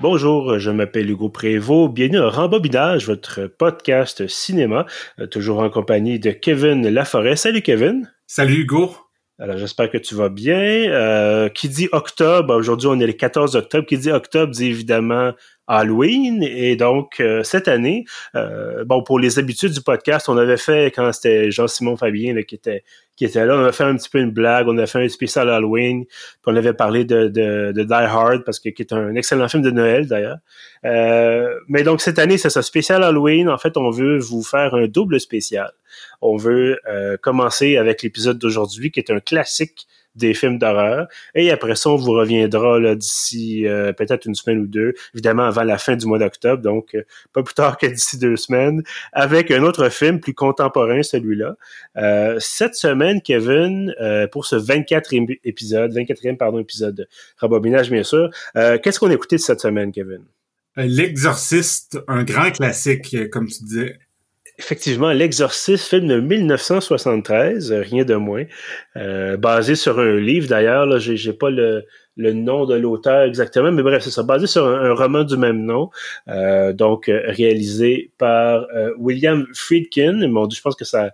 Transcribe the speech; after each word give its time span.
Bonjour, 0.00 0.60
je 0.60 0.70
m'appelle 0.70 1.10
Hugo 1.10 1.28
Prévost. 1.28 1.92
Bienvenue 1.92 2.20
à 2.20 2.28
Rembobinage, 2.28 3.04
votre 3.06 3.48
podcast 3.48 4.28
cinéma, 4.28 4.86
euh, 5.18 5.26
toujours 5.26 5.58
en 5.58 5.70
compagnie 5.70 6.20
de 6.20 6.30
Kevin 6.30 6.88
Laforêt. 6.88 7.34
Salut 7.34 7.62
Kevin. 7.62 8.08
Salut 8.24 8.60
Hugo. 8.60 9.07
Alors 9.40 9.56
j'espère 9.56 9.88
que 9.90 9.98
tu 9.98 10.14
vas 10.14 10.28
bien. 10.28 10.58
Euh, 10.58 11.48
qui 11.48 11.68
dit 11.68 11.88
octobre, 11.92 12.54
aujourd'hui 12.54 12.88
on 12.88 12.98
est 12.98 13.06
le 13.06 13.12
14 13.12 13.54
octobre, 13.54 13.86
qui 13.86 13.96
dit 13.96 14.10
octobre 14.10 14.52
dit 14.52 14.66
évidemment 14.66 15.32
Halloween. 15.68 16.42
Et 16.42 16.74
donc, 16.74 17.20
euh, 17.20 17.44
cette 17.44 17.68
année, 17.68 18.04
euh, 18.34 18.84
bon, 18.84 19.02
pour 19.02 19.20
les 19.20 19.38
habitudes 19.38 19.72
du 19.72 19.82
podcast, 19.82 20.28
on 20.28 20.36
avait 20.36 20.56
fait, 20.56 20.86
quand 20.86 21.12
c'était 21.12 21.50
Jean-Simon 21.50 21.96
Fabien 21.96 22.34
là, 22.34 22.42
qui 22.42 22.56
était 22.56 22.82
qui 23.14 23.24
était 23.24 23.44
là, 23.44 23.56
on 23.56 23.62
avait 23.62 23.72
fait 23.72 23.84
un 23.84 23.96
petit 23.96 24.08
peu 24.08 24.20
une 24.20 24.30
blague, 24.30 24.68
on 24.68 24.78
a 24.78 24.86
fait 24.86 25.04
un 25.04 25.08
spécial 25.08 25.50
Halloween, 25.50 26.04
puis 26.06 26.38
on 26.46 26.54
avait 26.54 26.72
parlé 26.72 27.04
de, 27.04 27.26
de, 27.26 27.72
de 27.72 27.82
Die 27.82 27.92
Hard, 27.92 28.44
parce 28.44 28.60
que 28.60 28.68
qui 28.68 28.82
est 28.82 28.92
un 28.92 29.16
excellent 29.16 29.48
film 29.48 29.60
de 29.64 29.72
Noël 29.72 30.06
d'ailleurs. 30.06 30.38
Euh, 30.84 31.52
mais 31.66 31.82
donc 31.82 32.00
cette 32.00 32.20
année, 32.20 32.38
c'est 32.38 32.50
ça, 32.50 32.62
spécial 32.62 33.02
Halloween. 33.02 33.48
En 33.48 33.58
fait, 33.58 33.76
on 33.76 33.90
veut 33.90 34.18
vous 34.18 34.44
faire 34.44 34.74
un 34.74 34.86
double 34.86 35.18
spécial. 35.18 35.72
On 36.20 36.36
veut 36.36 36.78
commencer 37.22 37.76
avec 37.76 38.02
l'épisode 38.02 38.38
d'aujourd'hui, 38.38 38.90
qui 38.90 39.00
est 39.00 39.10
un 39.10 39.20
classique 39.20 39.86
des 40.18 40.34
films 40.34 40.58
d'horreur. 40.58 41.08
Et 41.34 41.50
après 41.50 41.76
ça, 41.76 41.90
on 41.90 41.96
vous 41.96 42.12
reviendra 42.12 42.94
d'ici 42.94 43.66
euh, 43.66 43.92
peut-être 43.92 44.26
une 44.26 44.34
semaine 44.34 44.58
ou 44.58 44.66
deux, 44.66 44.94
évidemment 45.14 45.44
avant 45.44 45.62
la 45.62 45.78
fin 45.78 45.96
du 45.96 46.06
mois 46.06 46.18
d'octobre, 46.18 46.62
donc 46.62 46.94
euh, 46.94 47.02
pas 47.32 47.42
plus 47.42 47.54
tard 47.54 47.78
que 47.78 47.86
d'ici 47.86 48.18
deux 48.18 48.36
semaines, 48.36 48.82
avec 49.12 49.50
un 49.50 49.62
autre 49.62 49.88
film 49.88 50.20
plus 50.20 50.34
contemporain, 50.34 51.02
celui-là. 51.02 51.56
Euh, 51.96 52.36
cette 52.40 52.74
semaine, 52.74 53.22
Kevin, 53.22 53.94
pour 54.32 54.44
ce 54.44 54.56
24e 54.56 55.38
épisode, 55.44 55.94
24e 55.94 56.36
pardon, 56.36 56.58
épisode 56.58 56.96
de 56.96 57.08
Rabobinage, 57.36 57.90
bien 57.90 58.02
sûr, 58.02 58.30
qu'est-ce 58.54 58.98
qu'on 58.98 59.10
a 59.10 59.14
écouté 59.14 59.38
cette 59.38 59.60
semaine, 59.60 59.92
Kevin? 59.92 60.24
L'Exorciste, 60.76 61.98
un 62.08 62.24
grand 62.24 62.50
classique, 62.50 63.30
comme 63.30 63.46
tu 63.46 63.64
disais 63.64 63.98
effectivement, 64.58 65.12
L'Exorciste, 65.12 65.88
film 65.88 66.08
de 66.08 66.20
1973, 66.20 67.72
rien 67.72 68.04
de 68.04 68.14
moins, 68.14 68.44
euh, 68.96 69.36
basé 69.36 69.74
sur 69.74 69.98
un 69.98 70.16
livre 70.16 70.48
d'ailleurs, 70.48 70.86
là, 70.86 70.98
j'ai, 70.98 71.32
pas 71.32 71.50
le, 71.50 71.84
nom 72.16 72.66
de 72.66 72.74
l'auteur 72.74 73.22
exactement, 73.22 73.70
mais 73.70 73.82
bref, 73.82 74.02
c'est 74.02 74.10
ça, 74.10 74.22
basé 74.22 74.46
sur 74.46 74.66
un, 74.66 74.92
roman 74.94 75.24
du 75.24 75.36
même 75.36 75.64
nom, 75.64 75.90
euh, 76.28 76.72
donc 76.72 77.08
euh, 77.08 77.22
réalisé 77.26 78.12
par 78.18 78.66
William 78.98 79.46
Friedkin. 79.54 80.28
Bon, 80.28 80.48
je 80.50 80.60
pense 80.60 80.74
que 80.74 80.84
ça 80.84 81.10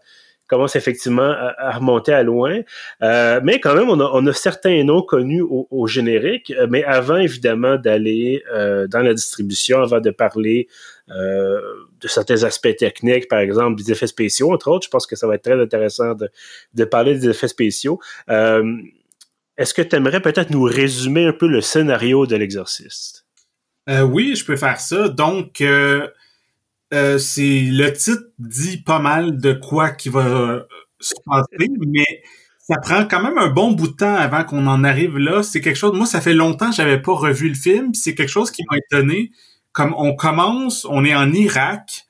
commence 0.47 0.77
effectivement 0.77 1.35
à, 1.59 1.73
remonter 1.73 2.13
à 2.13 2.23
loin. 2.23 2.61
Euh, 3.03 3.41
mais 3.43 3.61
quand 3.61 3.75
même, 3.75 3.89
on 3.89 4.27
a, 4.27 4.33
certains 4.33 4.85
noms 4.85 5.03
connus 5.03 5.43
au, 5.43 5.87
générique. 5.87 6.53
Mais 6.69 6.85
avant, 6.85 7.17
évidemment, 7.17 7.77
d'aller 7.77 8.43
euh, 8.53 8.87
dans 8.87 9.01
la 9.01 9.15
distribution, 9.15 9.83
avant 9.83 10.01
de 10.01 10.11
parler 10.11 10.69
euh, 11.11 11.61
de 12.01 12.09
certains 12.09 12.45
aspects 12.45 12.75
techniques, 12.77 13.29
par 13.29 13.41
exemple 13.41 13.77
des 13.77 13.93
effets 13.93 14.07
spéciaux, 14.07 14.53
entre 14.53 14.69
autres, 14.71 14.87
je 14.87 14.91
pense 14.91 15.07
que 15.07 15.17
ça 15.17 15.27
va 15.27 15.35
être 15.35 15.43
très 15.43 15.61
intéressant 15.61 16.15
de, 16.15 16.85
parler 16.85 17.19
des 17.19 17.29
effets 17.29 17.49
spéciaux. 17.49 18.01
Euh, 18.31 18.77
est-ce 19.57 19.75
que 19.75 19.83
tu 19.83 19.95
aimerais 19.97 20.21
peut-être 20.21 20.51
nous 20.51 20.63
résumer 20.63 21.27
un 21.27 21.33
peu 21.33 21.47
le 21.47 21.61
scénario 21.61 22.27
de 22.27 22.37
l'exorciste? 22.37 23.27
Euh, 23.89 24.03
oui, 24.03 24.35
je 24.35 24.45
peux 24.45 24.57
faire 24.57 24.81
ça. 24.81 25.09
Donc, 25.09 25.61
le 25.61 26.11
titre 27.91 28.23
dit 28.39 28.79
pas 28.79 28.99
mal 28.99 29.39
de 29.39 29.53
quoi 29.53 29.91
qui 29.91 30.09
va 30.09 30.67
se 31.01 31.15
passer, 31.27 31.69
mais 31.87 32.23
ça 32.67 32.77
prend 32.79 33.05
quand 33.05 33.23
même 33.23 33.37
un 33.37 33.51
bon 33.51 33.73
bout 33.73 33.89
de 33.89 33.93
temps 33.93 34.15
avant 34.15 34.43
qu'on 34.43 34.67
en 34.67 34.85
arrive 34.85 35.19
là. 35.19 35.43
C'est 35.43 35.61
quelque 35.61 35.77
chose. 35.77 35.93
Moi, 35.95 36.07
ça 36.07 36.23
fait 36.23 36.33
longtemps 36.33 36.71
que 36.71 36.77
j'avais 36.77 37.01
pas 37.01 37.13
revu 37.13 37.51
le 37.51 37.55
film. 37.55 37.93
C'est 37.93 38.15
quelque 38.15 38.31
chose 38.31 38.51
qui 38.51 38.63
m'a 38.71 38.79
étonné. 38.79 39.33
Comme 39.75 39.95
on 39.99 40.15
commence, 40.15 40.87
on 40.89 41.05
est 41.05 41.15
en 41.15 41.31
Irak, 41.35 42.07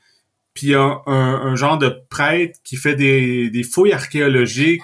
puis 0.55 0.69
il 0.69 0.71
y 0.71 0.75
a 0.77 1.01
un, 1.07 1.57
genre 1.57 1.79
de 1.79 1.89
prêtre 2.09 2.61
qui 2.63 2.77
fait 2.77 2.95
des, 2.95 3.63
fouilles 3.65 3.93
archéologiques, 3.93 4.83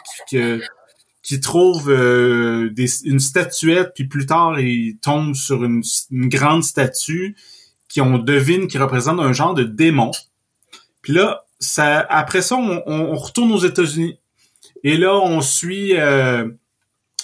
qui 1.23 1.41
trouve 1.41 1.91
euh, 1.91 2.75
une 3.05 3.21
statuette, 3.21 3.93
puis 3.95 4.09
plus 4.09 4.27
tard 4.27 4.59
il 4.59 4.99
tombe 4.99 5.35
sur 5.35 5.63
une, 5.63 5.83
grande 6.11 6.65
statue 6.65 7.37
qui 7.89 8.01
on 8.01 8.19
devine 8.19 8.67
qui 8.67 8.79
représente 8.79 9.21
un 9.21 9.33
genre 9.33 9.55
de 9.55 9.63
démon. 9.63 10.11
Puis 11.03 11.13
là, 11.13 11.45
ça, 11.61 12.01
après 12.01 12.43
ça, 12.43 12.57
on, 12.57 13.15
retourne 13.15 13.53
aux 13.53 13.65
États-Unis. 13.65 14.19
Et 14.83 14.97
là, 14.97 15.15
on 15.17 15.41
suit 15.41 15.97
euh, 15.97 16.49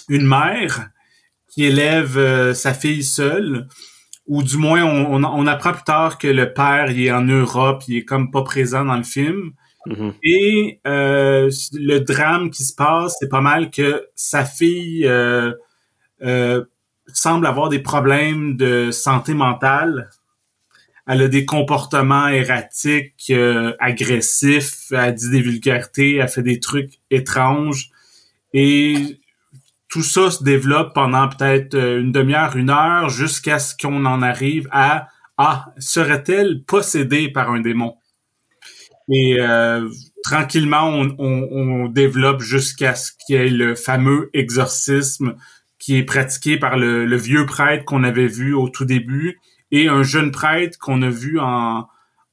une 0.07 0.25
mère 0.25 0.89
qui 1.49 1.65
élève 1.65 2.17
euh, 2.17 2.53
sa 2.53 2.73
fille 2.73 3.03
seule, 3.03 3.67
ou 4.27 4.43
du 4.43 4.57
moins, 4.57 4.83
on, 4.83 5.23
on, 5.23 5.47
apprend 5.47 5.73
plus 5.73 5.83
tard 5.83 6.17
que 6.17 6.27
le 6.27 6.53
père, 6.53 6.91
il 6.91 7.05
est 7.05 7.11
en 7.11 7.23
Europe, 7.23 7.83
il 7.87 7.97
est 7.97 8.05
comme 8.05 8.29
pas 8.29 8.43
présent 8.43 8.85
dans 8.85 8.97
le 8.97 9.03
film. 9.03 9.51
Mm-hmm. 9.85 10.13
Et 10.23 10.79
euh, 10.85 11.49
le 11.73 11.99
drame 11.99 12.49
qui 12.49 12.63
se 12.63 12.75
passe, 12.75 13.15
c'est 13.19 13.29
pas 13.29 13.41
mal 13.41 13.71
que 13.71 14.05
sa 14.15 14.43
fille 14.43 15.09
semble 17.13 17.45
avoir 17.45 17.69
des 17.69 17.79
problèmes 17.79 18.57
de 18.57 18.91
santé 18.91 19.33
mentale 19.33 20.09
elle 21.07 21.21
a 21.21 21.27
des 21.29 21.45
comportements 21.45 22.27
erratiques, 22.27 23.29
euh, 23.29 23.73
agressifs, 23.79 24.91
elle 24.91 25.15
dit 25.15 25.29
des 25.29 25.41
vulgarités, 25.41 26.17
elle 26.17 26.27
fait 26.27 26.43
des 26.43 26.59
trucs 26.59 26.99
étranges. 27.09 27.91
Et 28.53 29.17
tout 29.89 30.03
ça 30.03 30.31
se 30.31 30.43
développe 30.43 30.93
pendant 30.93 31.29
peut-être 31.29 31.75
euh, 31.75 32.01
une 32.01 32.11
demi-heure, 32.11 32.55
une 32.55 32.69
heure, 32.69 33.09
jusqu'à 33.09 33.59
ce 33.59 33.75
qu'on 33.75 34.05
en 34.05 34.21
arrive 34.21 34.67
à 34.71 35.07
Ah, 35.37 35.73
serait-elle 35.77 36.63
possédée 36.65 37.29
par 37.29 37.51
un 37.51 37.61
démon? 37.61 37.95
Et 39.09 39.37
euh, 39.39 39.87
tranquillement, 40.23 40.89
on, 41.17 41.87
développe 41.87 42.41
jusqu'à 42.41 42.95
ce 42.95 43.11
qu'il 43.13 43.35
y 43.35 43.39
ait 43.39 43.49
le 43.49 43.75
fameux 43.75 44.29
exorcisme 44.33 45.35
qui 45.79 45.95
est 45.97 46.03
pratiqué 46.03 46.57
par 46.57 46.77
le, 46.77 47.05
le 47.05 47.15
vieux 47.15 47.45
prêtre 47.45 47.85
qu'on 47.85 48.03
avait 48.03 48.27
vu 48.27 48.53
au 48.53 48.67
tout 48.67 48.83
début 48.83 49.39
et 49.71 49.87
un 49.87 50.03
jeune 50.03 50.31
prêtre 50.31 50.77
qu'on 50.79 51.01
a 51.01 51.09
vu 51.09 51.39
en, 51.39 51.87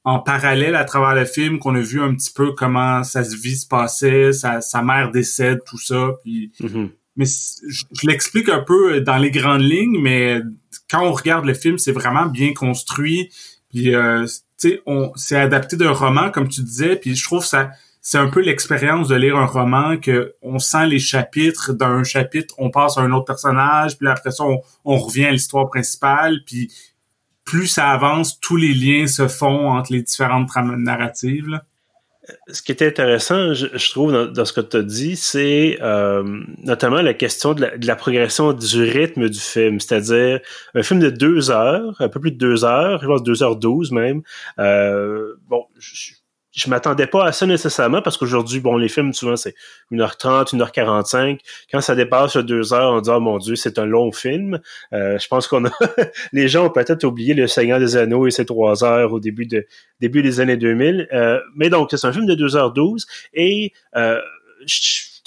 en 0.05 0.19
parallèle 0.19 0.75
à 0.75 0.85
travers 0.85 1.15
le 1.15 1.25
film, 1.25 1.57
qu'on 1.59 1.75
a 1.75 1.79
vu 1.79 2.01
un 2.01 2.13
petit 2.13 2.31
peu 2.31 2.51
comment 2.51 3.03
sa 3.03 3.21
vie 3.21 3.57
se 3.57 3.67
passait, 3.67 4.33
sa, 4.33 4.61
sa 4.61 4.81
mère 4.81 5.11
décède, 5.11 5.61
tout 5.65 5.79
ça. 5.79 6.11
Puis, 6.23 6.51
mm-hmm. 6.61 6.89
Mais 7.15 7.25
je, 7.25 7.85
l'explique 8.03 8.49
un 8.49 8.61
peu 8.61 9.01
dans 9.01 9.17
les 9.17 9.31
grandes 9.31 9.61
lignes, 9.61 9.99
mais 10.01 10.41
quand 10.89 11.03
on 11.03 11.13
regarde 11.13 11.45
le 11.45 11.53
film, 11.53 11.77
c'est 11.77 11.91
vraiment 11.91 12.25
bien 12.25 12.53
construit. 12.53 13.29
Puis, 13.69 13.95
euh, 13.95 14.25
tu 14.59 14.69
sais, 14.69 14.81
on 14.85 15.11
c'est 15.15 15.37
adapté 15.37 15.77
d'un 15.77 15.91
roman, 15.91 16.29
comme 16.31 16.47
tu 16.47 16.61
disais. 16.61 16.95
Puis 16.95 17.15
je 17.15 17.23
trouve 17.23 17.45
ça 17.45 17.71
c'est 18.07 18.19
un 18.19 18.27
peu 18.27 18.39
l'expérience 18.39 19.07
de 19.07 19.15
lire 19.15 19.35
un 19.35 19.47
roman 19.47 19.97
que 19.97 20.35
on 20.43 20.59
sent 20.59 20.85
les 20.85 20.99
chapitres 20.99 21.73
d'un 21.73 22.03
chapitre, 22.03 22.53
on 22.59 22.69
passe 22.69 22.99
à 22.99 23.01
un 23.01 23.11
autre 23.11 23.25
personnage, 23.25 23.97
puis 23.97 24.07
après 24.07 24.29
ça 24.29 24.43
on, 24.43 24.97
revient 24.97 25.25
à 25.25 25.31
l'histoire 25.31 25.67
principale, 25.71 26.41
puis 26.45 26.71
plus 27.45 27.65
ça 27.65 27.89
avance, 27.89 28.39
tous 28.39 28.57
les 28.57 28.75
liens 28.75 29.07
se 29.07 29.27
font 29.27 29.71
entre 29.71 29.91
les 29.91 30.03
différentes 30.03 30.47
trames 30.47 30.75
narratives. 30.83 31.59
Ce 32.47 32.61
qui 32.61 32.71
est 32.71 32.81
intéressant, 32.81 33.53
je, 33.53 33.91
trouve, 33.91 34.11
dans, 34.11 34.45
ce 34.45 34.53
que 34.53 34.61
tu 34.61 34.77
as 34.77 34.81
dit, 34.81 35.15
c'est 35.15 35.77
euh, 35.81 36.23
notamment 36.63 37.01
la 37.01 37.13
question 37.13 37.53
de 37.53 37.69
la, 37.81 37.95
progression 37.95 38.53
du 38.53 38.83
rythme 38.83 39.29
du 39.29 39.39
film. 39.39 39.79
C'est-à-dire, 39.79 40.39
un 40.73 40.83
film 40.83 40.99
de 40.99 41.09
deux 41.09 41.51
heures, 41.51 41.95
un 41.99 42.09
peu 42.09 42.19
plus 42.19 42.31
de 42.31 42.37
deux 42.37 42.65
heures, 42.65 43.01
je 43.01 43.07
pense 43.07 43.23
deux 43.23 43.43
heures 43.43 43.55
douze 43.55 43.91
même. 43.91 44.21
Euh, 44.59 45.35
bon, 45.47 45.65
je, 45.77 46.13
je 46.55 46.69
m'attendais 46.69 47.05
pas 47.05 47.25
à 47.25 47.31
ça 47.33 47.45
nécessairement 47.45 48.01
parce 48.01 48.17
qu'aujourd'hui, 48.17 48.61
bon, 48.61 48.77
les 48.77 48.87
films, 48.87 49.13
souvent, 49.13 49.35
c'est 49.35 49.55
1h30, 49.91 50.55
1h45. 50.55 51.39
Quand 51.69 51.81
ça 51.81 51.95
dépasse 51.95 52.37
deux 52.37 52.73
heures, 52.73 52.93
on 52.93 53.01
dit, 53.01 53.09
oh 53.13 53.19
mon 53.19 53.37
Dieu, 53.37 53.55
c'est 53.55 53.77
un 53.77 53.85
long 53.85 54.11
film. 54.13 54.59
Euh, 54.93 55.19
je 55.19 55.27
pense 55.27 55.47
qu'on 55.47 55.65
a, 55.65 55.71
les 56.33 56.47
gens 56.47 56.67
ont 56.67 56.69
peut-être 56.69 57.03
oublié 57.03 57.33
Le 57.33 57.47
Seigneur 57.47 57.79
des 57.79 57.97
Anneaux 57.97 58.25
et 58.25 58.31
ses 58.31 58.45
trois 58.45 58.85
heures 58.85 59.11
au 59.11 59.19
début 59.19 59.45
de, 59.45 59.67
début 59.99 60.21
des 60.21 60.39
années 60.39 60.55
2000. 60.55 61.09
Euh, 61.11 61.41
mais 61.55 61.69
donc, 61.69 61.89
c'est 61.91 62.05
un 62.05 62.13
film 62.13 62.25
de 62.25 62.35
2h12 62.35 63.05
et, 63.33 63.73
euh, 63.97 64.21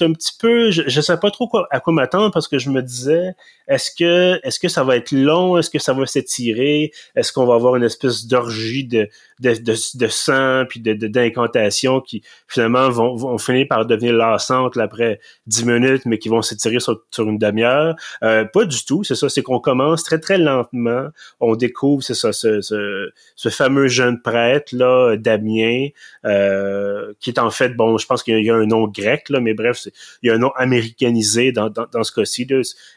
un 0.02 0.12
petit 0.12 0.32
peu, 0.38 0.70
je, 0.70 0.82
ne 0.82 1.02
sais 1.02 1.16
pas 1.16 1.30
trop 1.30 1.50
à 1.70 1.80
quoi 1.80 1.92
m'attendre 1.92 2.30
parce 2.32 2.48
que 2.48 2.58
je 2.58 2.70
me 2.70 2.82
disais, 2.82 3.34
est-ce 3.68 3.90
que, 3.90 4.40
est-ce 4.42 4.58
que 4.58 4.68
ça 4.68 4.82
va 4.82 4.96
être 4.96 5.12
long, 5.12 5.58
est-ce 5.58 5.68
que 5.70 5.78
ça 5.78 5.92
va 5.92 6.06
s'étirer, 6.06 6.90
est-ce 7.14 7.32
qu'on 7.32 7.44
va 7.44 7.54
avoir 7.54 7.76
une 7.76 7.84
espèce 7.84 8.26
d'orgie 8.26 8.84
de, 8.84 9.08
de, 9.40 9.54
de, 9.94 10.08
sang 10.08 10.64
puis 10.68 10.80
de, 10.80 10.94
d'incantations 11.06 12.00
qui 12.00 12.22
finalement 12.48 12.88
vont, 12.88 13.14
vont 13.14 13.36
finir 13.38 13.66
par 13.68 13.84
devenir 13.86 14.14
lassantes 14.14 14.76
après 14.78 15.20
dix 15.46 15.64
minutes, 15.64 16.02
mais 16.06 16.18
qui 16.18 16.28
vont 16.28 16.42
s'étirer 16.42 16.80
sur, 16.80 17.02
sur 17.10 17.28
une 17.28 17.38
demi-heure? 17.38 17.94
Euh, 18.22 18.44
pas 18.44 18.64
du 18.64 18.84
tout, 18.84 19.04
c'est 19.04 19.14
ça, 19.14 19.28
c'est 19.28 19.42
qu'on 19.42 19.60
commence 19.60 20.02
très 20.02 20.18
très 20.18 20.38
lentement, 20.38 21.08
on 21.40 21.54
découvre, 21.54 22.02
c'est 22.02 22.14
ça, 22.14 22.32
ce, 22.32 22.60
ce, 22.62 23.10
ce, 23.36 23.48
fameux 23.48 23.88
jeune 23.88 24.20
prêtre 24.22 24.74
là, 24.74 25.16
Damien, 25.16 25.88
euh, 26.24 27.12
qui 27.20 27.30
est 27.30 27.38
en 27.38 27.50
fait, 27.50 27.70
bon, 27.76 27.98
je 27.98 28.06
pense 28.06 28.22
qu'il 28.22 28.42
y 28.42 28.50
a 28.50 28.54
un 28.54 28.66
nom 28.66 28.86
grec 28.86 29.28
là, 29.28 29.40
mais 29.40 29.52
bref, 29.54 29.87
il 30.22 30.28
y 30.28 30.30
a 30.30 30.34
un 30.34 30.38
nom 30.38 30.50
américanisé 30.56 31.52
dans, 31.52 31.68
dans, 31.68 32.04
ce 32.04 32.12
cas-ci, 32.12 32.46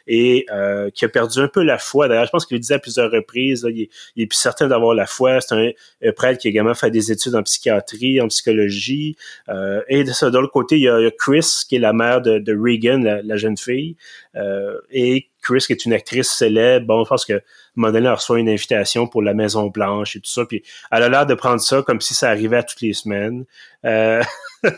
et 0.06 0.46
euh, 0.52 0.90
qui 0.90 1.04
a 1.04 1.08
perdu 1.08 1.38
un 1.40 1.48
peu 1.48 1.62
la 1.62 1.78
foi. 1.78 2.08
D'ailleurs, 2.08 2.26
je 2.26 2.30
pense 2.30 2.46
qu'il 2.46 2.56
le 2.56 2.60
disait 2.60 2.74
à 2.74 2.78
plusieurs 2.78 3.10
reprises, 3.10 3.66
il, 3.68 3.88
il, 4.16 4.22
est 4.22 4.26
plus 4.26 4.38
certain 4.38 4.68
d'avoir 4.68 4.94
la 4.94 5.06
foi. 5.06 5.40
C'est 5.40 5.54
un, 5.54 6.12
prêtre 6.12 6.40
qui 6.40 6.48
a 6.48 6.50
également 6.50 6.74
fait 6.74 6.90
des 6.90 7.12
études 7.12 7.34
en 7.34 7.42
psychiatrie, 7.42 8.20
en 8.20 8.28
psychologie. 8.28 9.16
Euh, 9.48 9.82
et 9.88 10.04
de, 10.04 10.30
de 10.30 10.38
l'autre 10.38 10.52
côté, 10.52 10.76
il 10.76 10.82
y, 10.82 10.88
a, 10.88 11.10
Chris, 11.18 11.64
qui 11.68 11.76
est 11.76 11.80
la 11.80 11.92
mère 11.92 12.20
de, 12.20 12.38
de 12.38 12.56
Regan, 12.56 13.02
la, 13.02 13.22
la 13.22 13.36
jeune 13.36 13.56
fille, 13.56 13.96
euh, 14.36 14.78
et 14.90 15.28
Chris, 15.42 15.64
qui 15.66 15.72
est 15.72 15.84
une 15.84 15.92
actrice 15.92 16.30
célèbre, 16.30 16.86
bon, 16.86 17.04
je 17.04 17.08
pense 17.08 17.24
que 17.24 17.42
Modèle 17.74 18.08
reçoit 18.08 18.38
une 18.38 18.48
invitation 18.48 19.06
pour 19.06 19.22
la 19.22 19.34
Maison 19.34 19.68
Blanche 19.68 20.16
et 20.16 20.20
tout 20.20 20.30
ça, 20.30 20.44
puis 20.44 20.62
elle 20.90 21.02
a 21.02 21.08
l'air 21.08 21.26
de 21.26 21.34
prendre 21.34 21.60
ça 21.60 21.82
comme 21.82 22.00
si 22.00 22.14
ça 22.14 22.28
arrivait 22.28 22.58
à 22.58 22.62
toutes 22.62 22.82
les 22.82 22.92
semaines. 22.92 23.44
Euh... 23.84 24.22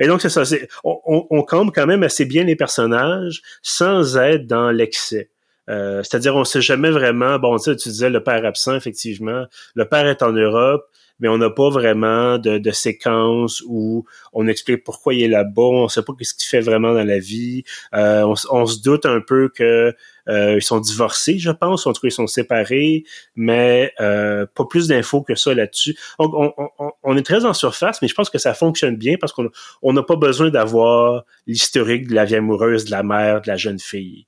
et 0.00 0.06
donc 0.06 0.20
c'est 0.20 0.28
ça, 0.28 0.44
c'est, 0.44 0.68
on, 0.84 1.26
on, 1.30 1.42
campe 1.42 1.74
quand 1.74 1.86
même 1.86 2.02
assez 2.02 2.24
bien 2.24 2.44
les 2.44 2.56
personnages 2.56 3.42
sans 3.62 4.16
être 4.16 4.46
dans 4.46 4.70
l'excès. 4.70 5.30
Euh, 5.68 6.02
c'est-à-dire, 6.02 6.36
on 6.36 6.44
sait 6.44 6.60
jamais 6.60 6.90
vraiment. 6.90 7.38
Bon, 7.38 7.56
tu 7.58 7.74
disais 7.74 8.10
le 8.10 8.22
père 8.22 8.44
absent, 8.44 8.74
effectivement. 8.74 9.44
Le 9.74 9.84
père 9.84 10.06
est 10.06 10.22
en 10.22 10.32
Europe 10.32 10.88
mais 11.22 11.28
on 11.28 11.38
n'a 11.38 11.50
pas 11.50 11.70
vraiment 11.70 12.36
de, 12.36 12.58
de, 12.58 12.70
séquence 12.72 13.62
où 13.66 14.04
on 14.32 14.48
explique 14.48 14.82
pourquoi 14.82 15.14
il 15.14 15.22
est 15.22 15.28
là-bas, 15.28 15.62
on 15.62 15.88
sait 15.88 16.02
pas 16.02 16.12
qu'est-ce 16.18 16.34
qu'il 16.34 16.48
fait 16.48 16.60
vraiment 16.60 16.92
dans 16.92 17.04
la 17.04 17.20
vie. 17.20 17.62
Euh, 17.94 18.34
on, 18.50 18.66
se 18.66 18.82
doute 18.82 19.06
un 19.06 19.20
peu 19.20 19.48
que 19.48 19.94
euh, 20.28 20.56
ils 20.56 20.62
sont 20.62 20.80
divorcés, 20.80 21.38
je 21.38 21.52
pense, 21.52 21.86
en 21.86 21.92
tout 21.92 22.00
cas 22.00 22.08
ils 22.08 22.12
sont 22.12 22.26
séparés, 22.26 23.04
mais 23.36 23.92
euh, 24.00 24.46
pas 24.52 24.64
plus 24.64 24.88
d'infos 24.88 25.22
que 25.22 25.36
ça 25.36 25.54
là-dessus. 25.54 25.96
On, 26.18 26.52
on, 26.56 26.90
on, 27.04 27.16
est 27.16 27.22
très 27.22 27.44
en 27.44 27.54
surface, 27.54 28.02
mais 28.02 28.08
je 28.08 28.14
pense 28.14 28.28
que 28.28 28.38
ça 28.38 28.52
fonctionne 28.52 28.96
bien 28.96 29.14
parce 29.20 29.32
qu'on 29.32 29.92
n'a 29.92 30.02
pas 30.02 30.16
besoin 30.16 30.50
d'avoir 30.50 31.22
l'historique 31.46 32.08
de 32.08 32.16
la 32.16 32.24
vie 32.24 32.34
amoureuse 32.34 32.84
de 32.86 32.90
la 32.90 33.04
mère 33.04 33.42
de 33.42 33.48
la 33.48 33.56
jeune 33.56 33.78
fille. 33.78 34.26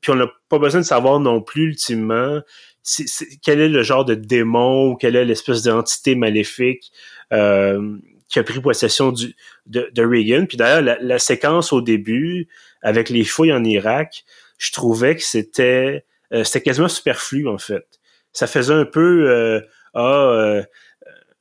puis 0.00 0.12
on 0.12 0.16
n'a 0.16 0.28
pas 0.48 0.58
besoin 0.58 0.80
de 0.80 0.86
savoir 0.86 1.20
non 1.20 1.42
plus 1.42 1.64
ultimement 1.64 2.40
quel 3.42 3.60
est 3.60 3.68
le 3.68 3.82
genre 3.82 4.04
de 4.04 4.14
démon 4.14 4.90
ou 4.90 4.96
quelle 4.96 5.16
est 5.16 5.24
l'espèce 5.24 5.62
d'entité 5.62 6.14
maléfique 6.14 6.90
euh, 7.32 7.96
qui 8.28 8.38
a 8.38 8.42
pris 8.42 8.60
possession 8.60 9.12
de, 9.12 9.90
de 9.92 10.04
Reagan. 10.04 10.46
Puis 10.46 10.56
d'ailleurs, 10.56 10.98
la, 11.00 11.18
séquence 11.18 11.72
au 11.72 11.80
début, 11.80 12.48
avec 12.82 13.10
les 13.10 13.24
fouilles 13.24 13.52
en 13.52 13.64
Irak, 13.64 14.24
je 14.58 14.72
trouvais 14.72 15.16
que 15.16 15.22
c'était 15.22 16.04
euh, 16.32 16.44
c'était 16.44 16.62
quasiment 16.62 16.88
superflu, 16.88 17.48
en 17.48 17.58
fait. 17.58 17.86
Ça 18.32 18.46
faisait 18.46 18.74
un 18.74 18.84
peu 18.84 19.28
euh, 19.28 19.60
ah, 19.94 20.62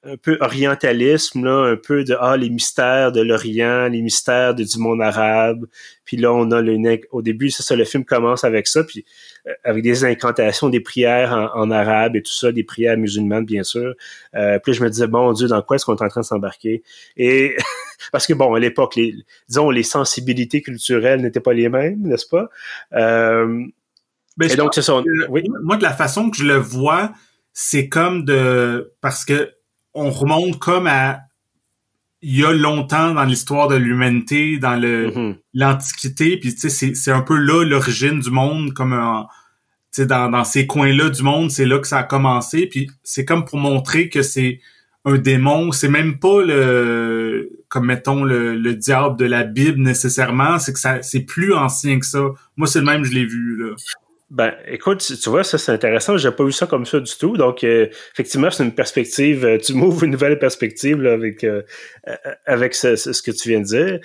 un 0.03 0.15
peu 0.15 0.37
orientalisme, 0.39 1.43
là, 1.43 1.71
un 1.71 1.75
peu 1.75 2.05
de 2.05 2.15
ah 2.19 2.37
les 2.37 2.49
mystères 2.49 3.11
de 3.11 3.21
l'Orient, 3.21 3.89
les 3.89 4.01
mystères 4.01 4.55
de, 4.55 4.63
du 4.63 4.79
monde 4.79 5.01
arabe. 5.01 5.65
Puis 6.05 6.15
là, 6.15 6.33
on 6.33 6.51
a 6.51 6.61
le 6.61 6.77
au 7.11 7.21
début, 7.21 7.49
c'est 7.49 7.63
ça, 7.63 7.75
le 7.75 7.83
film 7.83 8.05
commence 8.05 8.45
avec 8.45 8.67
ça, 8.67 8.83
puis 8.85 9.03
euh, 9.45 9.51
avec 9.65 9.83
des 9.83 10.05
incantations, 10.05 10.69
des 10.69 10.79
prières 10.79 11.51
en, 11.53 11.69
arabe 11.69 12.15
et 12.15 12.21
tout 12.21 12.31
ça, 12.31 12.51
des 12.53 12.63
prières 12.63 12.97
musulmanes 12.97 13.45
bien 13.45 13.63
sûr. 13.63 13.93
Euh, 14.35 14.57
puis 14.59 14.73
je 14.73 14.81
me 14.81 14.89
disais 14.89 15.07
bon 15.07 15.33
Dieu, 15.33 15.47
dans 15.47 15.61
quoi 15.61 15.75
est-ce 15.75 15.85
qu'on 15.85 15.95
est 15.97 16.03
en 16.03 16.07
train 16.07 16.21
de 16.21 16.25
s'embarquer? 16.25 16.81
Et 17.17 17.57
parce 18.13 18.25
que 18.25 18.33
bon, 18.33 18.53
à 18.53 18.59
l'époque, 18.59 18.95
les 18.95 19.15
disons 19.49 19.69
les 19.69 19.83
sensibilités 19.83 20.61
culturelles 20.61 21.21
n'étaient 21.21 21.41
pas 21.41 21.53
les 21.53 21.67
mêmes, 21.67 22.01
n'est-ce 22.03 22.27
pas? 22.27 22.49
Euh, 22.93 23.65
ben, 24.37 24.49
Et 24.49 24.55
donc 24.55 24.73
c'est 24.73 24.81
ça. 24.81 25.01
Oui. 25.27 25.43
Moi, 25.63 25.75
de 25.75 25.83
la 25.83 25.93
façon 25.93 26.29
que 26.29 26.37
je 26.37 26.45
le 26.45 26.55
vois, 26.55 27.11
c'est 27.51 27.89
comme 27.89 28.23
de 28.23 28.93
parce 29.01 29.25
que 29.25 29.51
on 29.99 30.11
remonte 30.11 30.59
comme 30.59 30.87
à 30.87 31.19
il 32.21 32.37
y 32.37 32.43
a 32.43 32.51
longtemps 32.51 33.13
dans 33.13 33.23
l'histoire 33.23 33.69
de 33.69 33.75
l'humanité, 33.75 34.57
dans 34.57 34.75
le 34.75 35.09
mm-hmm. 35.09 35.35
l'Antiquité, 35.53 36.37
puis 36.37 36.53
tu 36.53 36.69
sais, 36.69 36.93
c'est 36.93 37.11
un 37.11 37.21
peu 37.21 37.37
là 37.37 37.63
l'origine 37.63 38.19
du 38.19 38.29
monde, 38.29 38.73
comme 38.73 38.91
dans, 39.97 40.29
dans 40.29 40.43
ces 40.43 40.67
coins-là 40.67 41.09
du 41.09 41.23
monde, 41.23 41.49
c'est 41.49 41.65
là 41.65 41.79
que 41.79 41.87
ça 41.87 41.99
a 41.99 42.03
commencé, 42.03 42.67
puis 42.67 42.89
c'est 43.03 43.23
comme 43.23 43.45
pour 43.45 43.57
montrer 43.57 44.09
que 44.09 44.21
c'est 44.21 44.59
un 45.05 45.17
démon, 45.17 45.71
c'est 45.71 45.87
même 45.89 46.19
pas 46.19 46.43
le 46.43 47.49
comme 47.69 47.85
mettons 47.85 48.23
le, 48.23 48.55
le 48.55 48.73
diable 48.75 49.15
de 49.17 49.25
la 49.25 49.43
Bible 49.43 49.79
nécessairement, 49.79 50.59
c'est 50.59 50.73
que 50.73 50.79
ça 50.79 51.01
c'est 51.01 51.21
plus 51.21 51.53
ancien 51.53 51.99
que 51.99 52.05
ça. 52.05 52.19
Moi, 52.57 52.67
c'est 52.67 52.79
le 52.79 52.85
même, 52.85 53.05
je 53.05 53.13
l'ai 53.13 53.25
vu 53.25 53.55
là. 53.55 53.75
Ben, 54.31 54.53
écoute, 54.67 54.99
tu 54.99 55.29
vois, 55.29 55.43
ça 55.43 55.57
c'est 55.57 55.71
intéressant. 55.71 56.15
J'ai 56.17 56.29
pas 56.31 56.43
vu 56.43 56.51
ça 56.51 56.67
comme 56.67 56.85
ça 56.85 56.99
du 56.99 57.11
tout. 57.17 57.35
Donc, 57.35 57.63
euh, 57.63 57.87
effectivement, 58.13 58.51
c'est 58.51 58.63
une 58.63 58.75
perspective. 58.75 59.43
Euh, 59.43 59.57
tu 59.57 59.73
m'ouvres 59.75 60.03
une 60.03 60.11
nouvelle 60.11 60.37
perspective 60.37 61.01
là, 61.01 61.13
avec 61.13 61.43
euh, 61.43 61.63
avec 62.45 62.75
ce, 62.75 62.95
ce, 62.95 63.21
que 63.23 63.31
tu 63.31 63.49
viens 63.49 63.59
de 63.59 63.65
dire. 63.65 63.99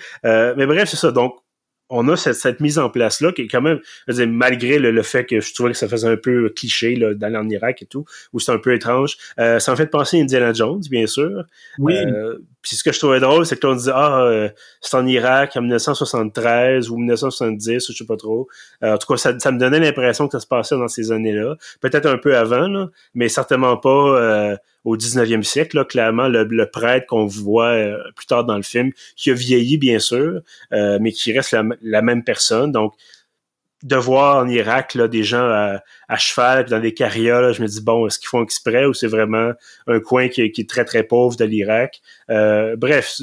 mais 0.57 0.65
bref, 0.65 0.89
c'est 0.89 0.97
ça. 0.97 1.11
Donc, 1.11 1.35
on 1.95 2.07
a 2.09 2.15
cette, 2.15 2.35
cette, 2.35 2.59
mise 2.59 2.79
en 2.79 2.89
place 2.89 3.21
là 3.21 3.31
qui 3.31 3.43
est 3.43 3.47
quand 3.47 3.61
même, 3.61 3.79
je 4.07 4.13
veux 4.13 4.25
dire, 4.25 4.33
malgré 4.33 4.79
le, 4.79 5.01
fait 5.03 5.25
que 5.25 5.39
je 5.39 5.53
trouvais 5.53 5.71
que 5.71 5.77
ça 5.77 5.87
faisait 5.87 6.07
un 6.07 6.17
peu 6.17 6.49
cliché 6.49 6.95
là, 6.95 7.13
d'aller 7.13 7.37
en 7.37 7.49
Irak 7.49 7.81
et 7.81 7.85
tout, 7.85 8.05
ou 8.33 8.39
c'est 8.39 8.51
un 8.51 8.57
peu 8.57 8.73
étrange. 8.73 9.17
ça 9.37 9.71
en 9.71 9.75
fait 9.75 9.87
penser 9.87 10.19
à 10.19 10.21
Indiana 10.21 10.53
Jones, 10.53 10.81
bien 10.89 11.07
sûr. 11.07 11.43
Oui. 11.79 11.95
Puis 12.65 12.77
ce 12.77 12.83
que 12.83 12.91
je 12.91 12.97
trouvais 12.97 13.19
drôle, 13.19 13.45
c'est 13.45 13.59
que 13.59 13.67
on 13.67 13.75
disait 13.75 13.91
ah 13.93 14.23
euh, 14.23 14.49
c'est 14.81 14.97
en 14.97 15.05
Irak 15.05 15.55
en 15.55 15.61
1973 15.61 16.89
ou 16.89 16.97
1970, 16.97 17.91
je 17.91 17.95
sais 17.95 18.05
pas 18.05 18.17
trop. 18.17 18.47
Euh, 18.83 18.95
en 18.95 18.97
tout 18.97 19.05
cas, 19.05 19.17
ça, 19.17 19.37
ça 19.37 19.51
me 19.51 19.59
donnait 19.59 19.79
l'impression 19.79 20.27
que 20.27 20.31
ça 20.31 20.39
se 20.39 20.47
passait 20.47 20.75
dans 20.75 20.87
ces 20.87 21.11
années-là. 21.11 21.57
Peut-être 21.79 22.07
un 22.07 22.17
peu 22.17 22.35
avant, 22.35 22.67
là, 22.67 22.87
mais 23.13 23.29
certainement 23.29 23.77
pas 23.77 23.89
euh, 23.89 24.57
au 24.85 24.95
19e 24.95 25.43
siècle. 25.43 25.75
Là, 25.75 25.85
clairement, 25.85 26.29
le, 26.29 26.65
prêtre 26.71 27.07
qu'on 27.07 27.25
voit 27.25 27.75
plus 28.15 28.25
tard 28.25 28.45
dans 28.45 28.55
le 28.55 28.63
film, 28.63 28.91
qui 29.15 29.31
a 29.31 29.33
vieilli 29.33 29.77
bien 29.77 29.99
sûr, 29.99 30.41
mais 30.71 31.11
qui 31.11 31.33
reste 31.33 31.55
la, 31.81 32.01
même 32.01 32.23
personne. 32.23 32.71
Donc 32.71 32.93
de 33.85 33.95
voir 33.95 34.37
en 34.37 34.47
Irak 34.47 34.97
des 34.97 35.23
gens 35.23 35.47
à, 35.47 35.79
à 36.07 36.17
cheval 36.17 36.65
dans 36.65 36.79
des 36.79 36.93
carrioles, 36.93 37.53
je 37.53 37.61
me 37.61 37.67
dis 37.67 37.81
bon, 37.81 38.07
est-ce 38.07 38.17
qu'ils 38.17 38.29
font 38.29 38.43
exprès 38.43 38.85
ou 38.85 38.93
c'est 38.93 39.07
vraiment 39.07 39.51
un 39.85 39.99
coin 39.99 40.27
qui, 40.27 40.51
qui 40.51 40.61
est 40.61 40.69
très 40.69 40.85
très 40.85 41.03
pauvre 41.03 41.35
de 41.35 41.45
l'Irak? 41.45 42.01
Euh, 42.31 42.75
Bref, 42.75 43.21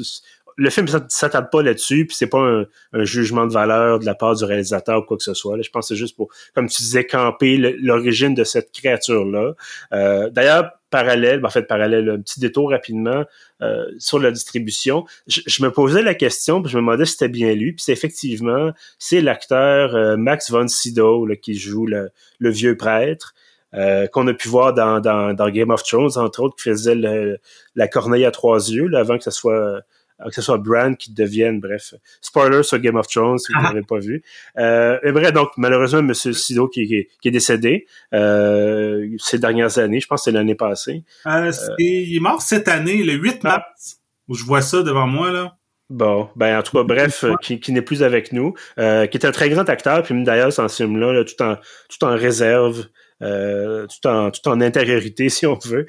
le 0.55 0.69
film 0.69 0.87
s'attarde 1.09 1.49
pas 1.51 1.61
là-dessus, 1.61 2.05
puis 2.05 2.15
c'est 2.15 2.27
pas 2.27 2.65
un, 2.93 3.03
jugement 3.03 3.45
de 3.47 3.53
valeur 3.53 3.99
de 3.99 4.05
la 4.05 4.15
part 4.15 4.35
du 4.35 4.43
réalisateur 4.43 4.99
ou 4.99 5.03
quoi 5.03 5.17
que 5.17 5.23
ce 5.23 5.33
soit. 5.33 5.61
Je 5.61 5.69
pense 5.69 5.87
que 5.87 5.95
c'est 5.95 5.99
juste 5.99 6.15
pour, 6.15 6.29
comme 6.53 6.67
tu 6.67 6.81
disais, 6.81 7.05
camper 7.05 7.57
l'origine 7.57 8.33
de 8.33 8.43
cette 8.43 8.71
créature-là. 8.71 9.53
Euh, 9.93 10.29
D'ailleurs, 10.29 10.71
parallèle, 10.93 11.39
ben, 11.39 11.47
en 11.47 11.51
fait 11.51 11.63
parallèle, 11.63 12.07
un 12.07 12.19
petit 12.19 12.39
détour 12.39 12.69
rapidement 12.69 13.23
euh, 13.63 13.85
sur 13.97 14.19
la 14.19 14.29
distribution. 14.29 15.05
Je, 15.25 15.63
me 15.63 15.71
posais 15.71 16.03
la 16.03 16.13
question, 16.13 16.61
puis 16.61 16.71
je 16.71 16.77
me 16.77 16.83
demandais 16.83 17.05
si 17.05 17.13
c'était 17.13 17.29
bien 17.29 17.55
lui, 17.55 17.73
puis 17.73 17.83
c'est 17.83 17.93
effectivement, 17.93 18.71
c'est 18.99 19.19
l'acteur 19.19 19.95
euh, 19.95 20.17
Max 20.17 20.51
von 20.51 20.67
Sydow 20.67 21.27
qui 21.41 21.55
joue 21.55 21.87
le, 21.87 22.11
vieux 22.39 22.77
prêtre. 22.77 23.33
Euh, 23.73 24.05
qu'on 24.05 24.27
a 24.27 24.35
pu 24.35 24.49
voir 24.49 24.75
dans, 24.75 24.99
dans, 24.99 25.49
Game 25.49 25.71
of 25.71 25.81
Thrones, 25.81 26.11
entre 26.17 26.43
autres, 26.43 26.55
qui 26.55 26.69
faisait 26.69 26.93
la 26.93 27.87
corneille 27.87 28.23
à 28.23 28.29
trois 28.29 28.69
yeux, 28.69 28.93
avant 28.93 29.17
que 29.17 29.23
ce 29.23 29.31
soit 29.31 29.81
que 30.25 30.33
ce 30.33 30.41
soit 30.41 30.57
Bran 30.57 30.93
qui 30.93 31.13
devienne, 31.13 31.59
bref. 31.59 31.93
Spoiler 32.21 32.63
sur 32.63 32.79
Game 32.79 32.95
of 32.95 33.07
Thrones, 33.07 33.37
si 33.37 33.51
vous 33.53 33.59
ah. 33.61 33.69
n'avez 33.69 33.81
pas 33.81 33.99
vu. 33.99 34.23
Euh, 34.57 34.99
et 35.03 35.11
bref, 35.11 35.33
donc, 35.33 35.49
malheureusement, 35.57 35.99
M. 35.99 36.13
Sido 36.13 36.67
qui, 36.67 36.87
qui, 36.87 37.27
est 37.27 37.31
décédé 37.31 37.85
euh, 38.13 39.07
ces 39.17 39.39
dernières 39.39 39.77
années, 39.77 39.99
je 39.99 40.07
pense 40.07 40.21
que 40.21 40.25
c'est 40.25 40.31
l'année 40.31 40.55
passée. 40.55 41.03
Euh, 41.25 41.51
il 41.79 42.15
est 42.15 42.19
mort 42.19 42.41
cette 42.41 42.67
année, 42.67 43.03
le 43.03 43.13
8 43.13 43.39
ah. 43.43 43.47
mars. 43.47 43.97
Je 44.29 44.43
vois 44.43 44.61
ça 44.61 44.83
devant 44.83 45.07
moi, 45.07 45.31
là. 45.31 45.53
Bon, 45.89 46.29
ben 46.35 46.57
en 46.57 46.63
tout 46.63 46.75
cas, 46.77 46.83
bref, 46.83 47.25
qui, 47.41 47.59
qui 47.59 47.71
n'est 47.71 47.81
plus 47.81 48.03
avec 48.03 48.31
nous, 48.31 48.53
euh, 48.79 49.05
qui 49.05 49.17
est 49.17 49.25
un 49.25 49.31
très 49.31 49.49
grand 49.49 49.67
acteur, 49.69 50.01
puis 50.01 50.23
d'ailleurs, 50.23 50.49
dans 50.57 50.67
ce 50.67 50.83
film-là, 50.83 51.23
tout 51.23 51.43
en 51.43 51.57
tout 51.89 52.05
en 52.05 52.15
réserve, 52.15 52.85
euh, 53.21 53.85
tout 53.87 54.07
en 54.07 54.31
tout 54.31 54.47
en 54.47 54.61
intériorité, 54.61 55.29
si 55.29 55.45
on 55.45 55.59
veut. 55.65 55.85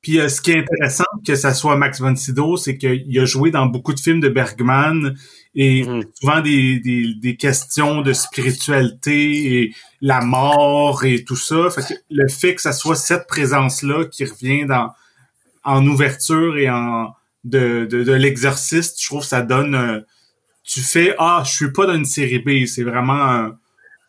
Puis 0.00 0.20
euh, 0.20 0.28
ce 0.28 0.40
qui 0.40 0.52
est 0.52 0.58
intéressant, 0.58 1.04
que 1.26 1.34
ça 1.34 1.54
soit 1.54 1.76
Max 1.76 2.00
von 2.00 2.14
Sydow, 2.14 2.56
c'est 2.56 2.76
qu'il 2.76 3.18
a 3.18 3.24
joué 3.24 3.50
dans 3.50 3.66
beaucoup 3.66 3.92
de 3.92 4.00
films 4.00 4.20
de 4.20 4.28
Bergman 4.28 5.16
et 5.54 5.82
mhm. 5.84 6.04
souvent 6.14 6.40
des, 6.40 6.78
des, 6.78 7.14
des, 7.14 7.36
questions 7.36 8.02
de 8.02 8.12
spiritualité 8.12 9.56
et 9.58 9.74
la 10.00 10.20
mort 10.20 11.04
et 11.04 11.24
tout 11.24 11.36
ça. 11.36 11.68
Fait 11.70 11.82
que 11.82 11.98
le 12.10 12.28
fait 12.28 12.54
que 12.54 12.60
ça 12.60 12.72
soit 12.72 12.94
cette 12.94 13.26
présence-là 13.26 14.04
qui 14.06 14.24
revient 14.24 14.66
dans 14.66 14.92
en 15.64 15.86
ouverture 15.86 16.56
et 16.56 16.70
en 16.70 17.12
de, 17.44 17.86
de, 17.90 18.04
de 18.04 18.12
l'exorciste, 18.12 19.00
je 19.00 19.06
trouve 19.06 19.20
que 19.22 19.26
ça 19.26 19.42
donne 19.42 19.74
euh, 19.74 20.00
tu 20.62 20.80
fais 20.80 21.14
ah 21.18 21.42
je 21.44 21.50
suis 21.50 21.72
pas 21.72 21.86
dans 21.86 21.94
une 21.94 22.04
série 22.04 22.38
B, 22.38 22.66
c'est 22.66 22.82
vraiment 22.84 23.14
un, 23.14 23.58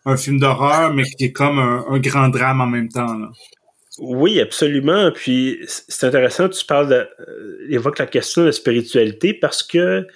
un 0.06 0.18
film 0.18 0.40
d'horreur 0.40 0.94
mais 0.94 1.04
qui 1.04 1.26
est 1.26 1.32
comme 1.32 1.58
un, 1.58 1.86
un, 1.90 2.00
grand 2.00 2.30
drame 2.30 2.62
en 2.62 2.68
même 2.68 2.90
temps. 2.90 3.14
Là. 3.18 3.30
Oui, 4.00 4.40
absolument. 4.40 5.12
Puis 5.12 5.60
c'est 5.68 6.08
intéressant, 6.08 6.48
tu 6.50 6.66
parles 6.66 6.90
de, 6.90 6.96
euh, 6.96 7.68
évoques 7.70 8.00
la 8.00 8.08
question 8.08 8.42
de 8.42 8.48
la 8.48 8.52
spiritualité 8.54 9.34
parce 9.34 9.62
que 9.62 10.08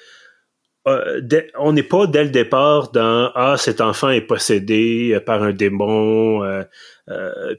euh, 0.88 1.22
on 1.58 1.72
n'est 1.74 1.84
pas 1.84 2.08
dès 2.08 2.24
le 2.26 2.30
départ 2.30 2.92
dans 2.92 3.32
ah 3.36 3.56
cet 3.58 3.80
enfant 3.80 4.10
est 4.10 4.22
possédé 4.22 5.12
euh, 5.14 5.20
par 5.22 5.44
un 5.44 5.54
démon. 5.54 6.42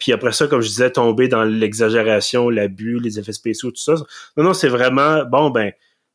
puis 0.01 0.13
après 0.13 0.33
ça, 0.33 0.47
comme 0.47 0.61
je 0.61 0.69
disais, 0.69 0.91
tomber 0.91 1.29
dans 1.29 1.45
l'exagération, 1.45 2.49
l'abus, 2.51 2.99
les 3.01 3.19
effets 3.19 3.33
spéciaux, 3.33 3.71
tout 3.71 3.83
ça. 3.83 3.95
Non, 4.37 4.45
non, 4.45 4.55
c'est 4.55 4.69
vraiment 4.69 5.25
bon 5.25 5.51
ben 5.51 5.73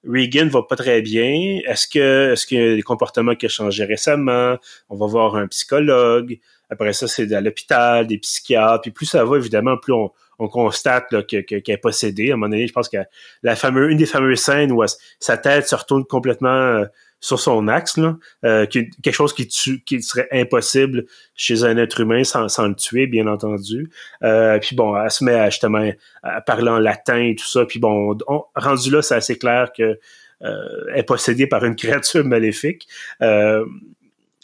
Regan 0.08 0.48
va 0.48 0.64
pas 0.64 0.76
très 0.76 1.02
bien. 1.02 1.60
Est-ce 1.68 1.88
que 1.88 2.32
est-ce 2.34 2.48
qu'il 2.48 2.60
y 2.60 2.62
a 2.62 2.76
des 2.76 2.82
comportements 2.82 3.36
qui 3.36 3.46
ont 3.48 3.50
changé 3.50 3.86
récemment? 3.86 4.58
On 4.90 4.96
va 4.96 5.08
voir 5.08 5.36
un 5.36 5.48
psychologue. 5.48 6.40
Après 6.70 6.94
ça, 6.94 7.08
c'est 7.08 7.32
à 7.34 7.42
l'hôpital, 7.42 8.08
des 8.08 8.18
psychiatres. 8.18 8.82
Puis 8.82 8.92
plus 8.92 9.06
ça 9.06 9.24
va, 9.26 9.38
évidemment, 9.38 9.78
plus 9.78 9.94
on, 9.94 10.12
on 10.40 10.48
constate 10.48 11.26
qu'elle 11.28 11.46
que, 11.46 11.72
est 11.72 11.78
possédée. 11.78 12.32
À 12.32 12.34
un 12.34 12.38
moment 12.38 12.50
donné, 12.50 12.68
je 12.68 12.74
pense 12.74 12.90
que 12.90 12.98
la 13.44 13.56
fameuse, 13.56 13.92
une 13.92 13.98
des 13.98 14.06
fameuses 14.06 14.40
scènes 14.40 14.72
où 14.72 14.84
sa 15.20 15.38
tête 15.38 15.68
se 15.68 15.76
retourne 15.76 16.06
complètement 16.06 16.50
euh, 16.50 16.86
sur 17.22 17.40
son 17.40 17.68
axe, 17.68 17.98
là, 17.98 18.18
euh, 18.46 18.66
quelque 18.66 19.12
chose 19.12 19.34
qui, 19.34 19.48
tue, 19.48 19.82
qui 19.84 20.02
serait 20.02 20.30
impossible 20.32 21.06
chez 21.36 21.64
un 21.64 21.76
être 21.78 22.00
humain 22.00 22.24
sans, 22.24 22.48
sans 22.48 22.68
le 22.68 22.76
tuer, 22.76 23.08
bien 23.08 23.28
entendu. 23.28 23.90
Euh, 24.24 24.58
puis 24.60 24.76
bon, 24.76 24.96
elle 24.96 25.12
se 25.12 25.24
met 25.24 25.36
à, 25.36 25.50
justement 25.50 25.92
à 26.24 26.42
parler 26.42 26.70
en 26.70 26.80
latin 26.80 27.18
et 27.18 27.36
tout 27.36 27.48
ça. 27.48 27.66
Puis 27.66 27.80
bon, 27.80 28.18
rendu 28.56 28.92
là, 28.92 29.02
c'est 29.02 29.16
assez 29.16 29.38
clair 29.38 29.72
que 29.76 30.00
euh, 30.42 30.96
est 30.96 31.04
possédée 31.04 31.48
par 31.48 31.66
une 31.66 31.76
créature 31.76 32.24
maléfique. 32.24 32.88
Euh, 33.22 33.66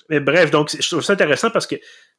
mais 0.10 0.20
bref, 0.20 0.52
donc 0.52 0.76
je 0.78 0.88
trouve 0.88 1.02
ça 1.02 1.14
intéressant 1.14 1.50
parce 1.50 1.66
que 1.66 1.76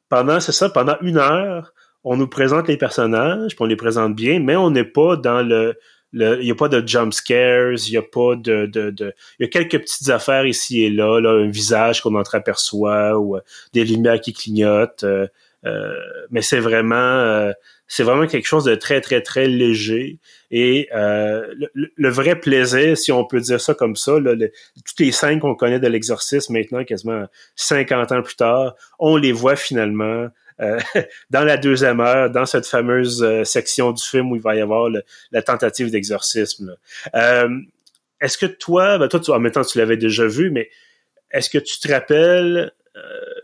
pendant, 0.09 0.39
c'est 0.39 0.51
ça, 0.51 0.69
pendant 0.69 0.97
une 1.01 1.17
heure, 1.17 1.73
on 2.03 2.15
nous 2.15 2.27
présente 2.27 2.67
les 2.67 2.77
personnages, 2.77 3.55
puis 3.55 3.63
on 3.63 3.65
les 3.65 3.75
présente 3.75 4.15
bien, 4.15 4.39
mais 4.39 4.55
on 4.55 4.71
n'est 4.71 4.83
pas 4.83 5.15
dans 5.17 5.41
le 5.41 5.77
il 6.13 6.39
n'y 6.39 6.51
a 6.51 6.55
pas 6.55 6.69
de 6.69 6.85
jump 6.87 7.13
scares, 7.13 7.73
il 7.87 7.91
n'y 7.91 7.97
a 7.97 8.01
pas 8.01 8.35
de, 8.35 8.65
de, 8.65 8.89
de, 8.91 9.13
il 9.39 9.43
y 9.43 9.45
a 9.45 9.49
quelques 9.49 9.79
petites 9.79 10.09
affaires 10.09 10.45
ici 10.45 10.83
et 10.83 10.89
là, 10.89 11.19
là 11.19 11.31
un 11.31 11.49
visage 11.49 12.01
qu'on 12.01 12.15
entreaperçoit 12.15 13.17
ou 13.19 13.35
euh, 13.35 13.41
des 13.73 13.83
lumières 13.83 14.21
qui 14.21 14.33
clignotent, 14.33 15.03
euh, 15.03 15.27
euh, 15.65 15.93
mais 16.31 16.41
c'est 16.41 16.59
vraiment, 16.59 17.51
c'est 17.87 18.03
vraiment 18.03 18.27
quelque 18.27 18.45
chose 18.45 18.65
de 18.65 18.75
très 18.75 19.01
très 19.01 19.21
très 19.21 19.47
léger 19.47 20.19
et 20.51 20.89
le, 20.91 22.09
vrai 22.09 22.39
plaisir, 22.39 22.97
si 22.97 23.11
on 23.11 23.25
peut 23.25 23.39
dire 23.39 23.59
ça 23.59 23.73
comme 23.73 23.95
ça, 23.95 24.19
là, 24.19 24.33
toutes 24.85 24.99
les 24.99 25.11
scènes 25.11 25.39
qu'on 25.39 25.55
connaît 25.55 25.79
de 25.79 25.87
l'exorcisme 25.87 26.53
maintenant, 26.53 26.83
quasiment 26.83 27.25
50 27.55 28.11
ans 28.11 28.21
plus 28.21 28.35
tard, 28.35 28.75
on 28.99 29.17
les 29.17 29.31
voit 29.31 29.55
finalement 29.55 30.29
euh, 30.59 30.79
dans 31.29 31.43
la 31.43 31.57
deuxième 31.57 31.99
heure, 31.99 32.29
dans 32.29 32.45
cette 32.45 32.65
fameuse 32.65 33.23
euh, 33.23 33.43
section 33.43 33.91
du 33.91 34.03
film 34.03 34.31
où 34.31 34.35
il 34.35 34.41
va 34.41 34.55
y 34.55 34.61
avoir 34.61 34.89
la 35.31 35.41
tentative 35.41 35.91
d'exorcisme. 35.91 36.75
Euh, 37.15 37.49
est-ce 38.19 38.37
que 38.37 38.47
toi, 38.47 38.97
ben 38.97 39.07
toi, 39.07 39.19
tu, 39.19 39.31
en 39.31 39.39
même 39.39 39.51
temps, 39.51 39.63
tu 39.63 39.77
l'avais 39.77 39.97
déjà 39.97 40.25
vu, 40.25 40.49
mais 40.49 40.69
est-ce 41.31 41.49
que 41.49 41.59
tu 41.59 41.79
te 41.79 41.91
rappelles 41.91 42.71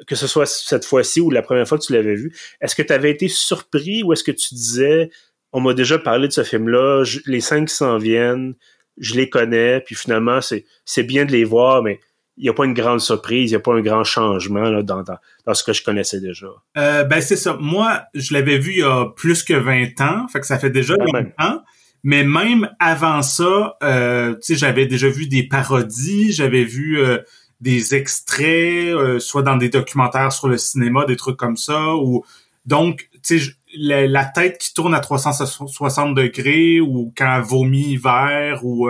que 0.08 0.16
ce 0.16 0.28
soit 0.28 0.46
cette 0.46 0.86
fois-ci 0.86 1.22
ou 1.22 1.30
la 1.30 1.42
première 1.42 1.68
fois 1.68 1.78
que 1.78 1.84
tu 1.84 1.94
l'avais 1.94 2.16
vu, 2.16 2.36
est-ce 2.62 2.76
que 2.76 2.82
tu 2.82 2.94
avais 2.94 3.12
été 3.12 3.28
surpris 3.28 4.04
ou 4.04 4.14
est-ce 4.14 4.24
que 4.24 4.32
tu 4.32 4.54
disais, 4.54 5.10
on 5.52 5.62
m'a 5.62 5.74
déjà 5.74 6.00
parlé 6.00 6.28
de 6.28 6.34
ce 6.34 6.44
film-là, 6.44 7.04
les 7.26 7.42
cinq 7.42 7.68
qui 7.68 7.76
s'en 7.76 7.98
viennent, 7.98 8.56
je 8.98 9.16
les 9.16 9.30
connais, 9.30 9.82
puis 9.82 9.96
finalement, 9.96 10.40
c'est 10.42 11.04
bien 11.04 11.26
de 11.26 11.32
les 11.32 11.44
voir, 11.44 11.84
mais 11.84 12.00
il 12.38 12.44
n'y 12.44 12.50
a 12.50 12.54
pas 12.54 12.66
une 12.66 12.74
grande 12.74 13.00
surprise, 13.00 13.52
il 13.52 13.54
n'y 13.54 13.58
a 13.58 13.60
pas 13.60 13.74
un 13.74 13.82
grand 13.82 14.04
changement 14.04 14.70
là, 14.70 14.82
dans, 14.82 15.04
dans, 15.04 15.54
ce 15.54 15.64
que 15.64 15.74
je 15.74 15.84
connaissais 15.84 16.20
déjà? 16.20 16.48
Euh, 16.78 17.04
ben 17.04 17.22
c'est 17.22 17.36
ça. 17.36 17.58
Moi, 17.60 18.02
je 18.16 18.34
l'avais 18.34 18.58
vu 18.58 18.72
il 18.72 18.80
y 18.80 18.84
a 18.84 19.06
plus 19.16 19.44
que 19.44 19.54
20 19.54 20.02
ans, 20.02 20.28
fait 20.28 20.40
que 20.40 20.48
ça 20.48 20.58
fait 20.58 20.72
déjà 20.72 20.96
longtemps. 20.96 21.62
Mais 22.04 22.24
même 22.24 22.70
avant 22.80 23.22
ça, 23.22 23.78
euh, 23.82 24.36
j'avais 24.50 24.88
déjà 24.88 25.08
vu 25.08 25.28
des 25.28 25.44
parodies, 25.44 26.34
j'avais 26.34 26.66
vu 26.66 27.00
euh, 27.00 27.20
des 27.64 27.96
extraits, 27.96 28.94
euh, 28.94 29.20
soit 29.20 29.42
dans 29.42 29.56
des 29.56 29.70
documentaires 29.70 30.32
sur 30.32 30.48
le 30.48 30.58
cinéma, 30.58 31.06
des 31.06 31.16
trucs 31.16 31.38
comme 31.38 31.58
ça. 31.58 31.96
Ou 31.96 32.24
donc, 32.66 33.10
tu 33.24 33.40
sais, 33.40 33.52
la, 33.76 34.08
la, 34.08 34.26
tête 34.26 34.58
qui 34.60 34.74
tourne 34.74 34.94
à 34.94 35.00
360 35.00 36.14
degrés, 36.16 36.80
ou 36.80 37.12
quand 37.18 37.38
elle 37.38 37.44
vomit 37.44 37.98
vert, 37.98 38.64
ou 38.64 38.90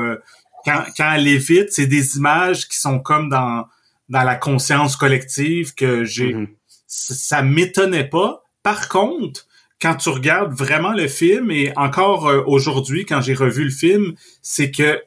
quand, 0.65 0.83
quand 0.97 1.13
elle 1.13 1.37
vite, 1.37 1.71
c'est 1.71 1.87
des 1.87 2.17
images 2.17 2.67
qui 2.67 2.77
sont 2.77 2.99
comme 2.99 3.29
dans, 3.29 3.65
dans 4.09 4.23
la 4.23 4.35
conscience 4.35 4.95
collective 4.95 5.73
que 5.73 6.03
j'ai. 6.03 6.33
Mm-hmm. 6.33 6.47
Ça 6.87 7.41
m'étonnait 7.41 8.07
pas. 8.07 8.43
Par 8.61 8.87
contre, 8.87 9.45
quand 9.81 9.95
tu 9.95 10.09
regardes 10.09 10.53
vraiment 10.53 10.93
le 10.93 11.07
film, 11.07 11.51
et 11.51 11.73
encore 11.75 12.27
euh, 12.27 12.41
aujourd'hui, 12.45 13.05
quand 13.05 13.21
j'ai 13.21 13.33
revu 13.33 13.65
le 13.65 13.69
film, 13.69 14.13
c'est 14.41 14.71
que 14.71 15.01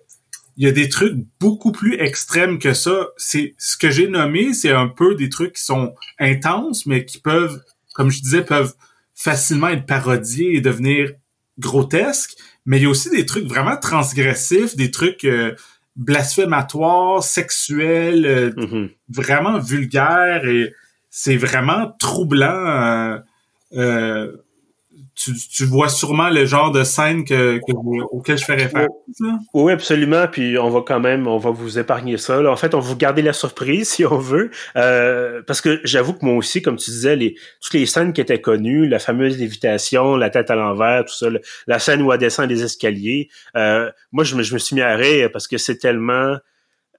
il 0.57 0.65
y 0.65 0.69
a 0.69 0.73
des 0.73 0.89
trucs 0.89 1.15
beaucoup 1.41 1.73
plus 1.73 1.95
extrêmes 2.01 2.59
que 2.59 2.73
ça. 2.73 3.09
C'est 3.17 3.55
ce 3.59 3.77
que 3.77 3.91
j'ai 3.91 4.09
nommé, 4.09 4.55
c'est 4.55 4.73
un 4.73 4.89
peu 4.89 5.15
des 5.15 5.29
trucs 5.29 5.55
qui 5.55 5.65
sont 5.65 5.95
intenses, 6.19 6.87
mais 6.87 7.05
qui 7.05 7.19
peuvent, 7.19 7.63
comme 7.95 8.11
je 8.11 8.21
disais, 8.21 8.43
peuvent 8.43 8.75
facilement 9.15 9.69
être 9.69 9.87
parodiés 9.87 10.57
et 10.57 10.61
devenir 10.61 11.11
grotesques 11.59 12.37
mais 12.67 12.79
il 12.79 12.83
y 12.83 12.87
a 12.87 12.91
aussi 12.91 13.09
des 13.11 13.25
trucs 13.25 13.47
vraiment 13.47 13.77
transgressifs, 13.77 14.77
des 14.77 14.91
trucs 14.91 15.25
euh, 15.25 15.55
blasphématoires, 15.95 17.23
sexuels, 17.23 18.27
euh, 18.27 18.51
mm-hmm. 18.51 18.91
vraiment 19.09 19.59
vulgaires 19.61 20.45
et 20.47 20.75
c'est 21.09 21.37
vraiment 21.37 21.93
troublant. 22.01 23.21
Euh, 23.73 24.33
tu, 25.17 25.33
tu, 25.35 25.65
vois 25.65 25.89
sûrement 25.89 26.29
le 26.29 26.45
genre 26.45 26.71
de 26.71 26.85
scène 26.85 27.25
que, 27.25 27.59
auquel 28.11 28.37
je 28.37 28.45
fais 28.45 28.55
référence. 28.55 28.91
Oui, 29.55 29.73
absolument. 29.73 30.27
Puis 30.31 30.59
on 30.59 30.69
va 30.69 30.83
quand 30.83 31.01
même, 31.01 31.27
on 31.27 31.39
va 31.39 31.51
vous 31.51 31.79
épargner 31.79 32.19
ça. 32.19 32.39
En 32.51 32.57
fait, 32.57 32.75
on 32.75 32.81
va 32.81 32.89
vous 32.89 32.97
garder 32.97 33.23
la 33.23 33.33
surprise 33.33 33.89
si 33.95 34.05
on 34.05 34.19
veut. 34.19 34.51
Euh, 34.77 35.43
parce 35.47 35.63
que 35.63 35.81
j'avoue 35.85 36.13
que 36.13 36.25
moi 36.25 36.35
aussi, 36.35 36.61
comme 36.61 36.77
tu 36.77 36.91
disais, 36.91 37.17
les, 37.17 37.35
toutes 37.63 37.73
les 37.73 37.87
scènes 37.87 38.13
qui 38.13 38.21
étaient 38.21 38.43
connues, 38.43 38.87
la 38.87 38.99
fameuse 38.99 39.39
lévitation, 39.39 40.17
la 40.17 40.29
tête 40.29 40.51
à 40.51 40.55
l'envers, 40.55 41.07
tout 41.07 41.15
ça, 41.15 41.29
la 41.67 41.79
scène 41.79 42.03
où 42.03 42.13
elle 42.13 42.19
descend 42.19 42.47
des 42.47 42.63
escaliers, 42.63 43.31
euh, 43.57 43.91
moi, 44.13 44.23
je 44.23 44.37
me, 44.37 44.43
je 44.43 44.53
me 44.53 44.59
suis 44.59 44.77
mis 44.77 44.83
à 44.83 44.97
rire 44.97 45.31
parce 45.33 45.49
que 45.49 45.57
c'est 45.57 45.79
tellement... 45.79 46.37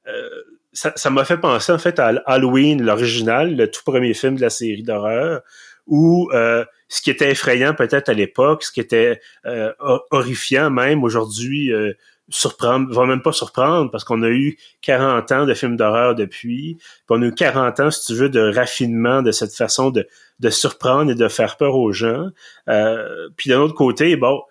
Euh, 0.07 0.29
ça 0.73 1.09
m'a 1.09 1.25
fait 1.25 1.37
penser 1.37 1.71
en 1.71 1.79
fait 1.79 1.97
à 1.97 2.09
Halloween, 2.27 2.83
l'original, 2.83 3.55
le 3.55 3.71
tout 3.71 3.81
premier 3.83 4.13
film 4.13 4.35
de 4.35 4.41
la 4.41 4.51
série 4.51 4.83
d'horreur, 4.83 5.41
où 5.87 6.29
euh, 6.33 6.63
ce 6.89 7.01
qui 7.01 7.09
était 7.09 7.31
effrayant 7.31 7.73
peut-être 7.73 8.09
à 8.09 8.13
l'époque, 8.13 8.63
ce 8.63 8.71
qui 8.71 8.79
était 8.79 9.19
euh, 9.45 9.73
horrifiant 10.11 10.69
même 10.69 11.03
aujourd'hui, 11.03 11.71
euh, 11.71 11.93
surprendre, 12.29 12.93
va 12.93 13.05
même 13.05 13.21
pas 13.21 13.31
surprendre 13.31 13.89
parce 13.89 14.03
qu'on 14.03 14.21
a 14.21 14.29
eu 14.29 14.57
40 14.81 15.31
ans 15.31 15.45
de 15.45 15.53
films 15.53 15.77
d'horreur 15.77 16.15
depuis, 16.15 16.75
puis 16.77 17.05
on 17.09 17.21
a 17.21 17.25
eu 17.25 17.33
40 17.33 17.79
ans, 17.79 17.91
si 17.91 18.05
tu 18.05 18.13
veux, 18.19 18.29
de 18.29 18.53
raffinement 18.53 19.21
de 19.21 19.31
cette 19.31 19.53
façon 19.53 19.91
de, 19.91 20.07
de 20.39 20.49
surprendre 20.49 21.11
et 21.11 21.15
de 21.15 21.27
faire 21.27 21.57
peur 21.57 21.75
aux 21.75 21.91
gens. 21.91 22.27
Euh, 22.69 23.29
puis 23.37 23.49
d'un 23.49 23.59
autre 23.59 23.75
côté, 23.75 24.15
bon, 24.15 24.41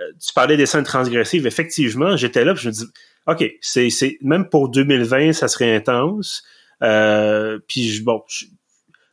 euh, 0.00 0.12
tu 0.24 0.32
parlais 0.32 0.56
des 0.56 0.66
scènes 0.66 0.84
transgressives, 0.84 1.46
effectivement, 1.46 2.16
j'étais 2.16 2.44
là, 2.44 2.54
puis 2.54 2.64
je 2.64 2.68
me 2.68 2.72
dis, 2.72 2.86
OK, 3.26 3.44
c'est, 3.60 3.90
c'est 3.90 4.18
même 4.20 4.48
pour 4.48 4.68
2020, 4.68 5.32
ça 5.32 5.48
serait 5.48 5.74
intense. 5.74 6.44
Euh, 6.82 7.58
puis 7.66 8.00
bon, 8.02 8.22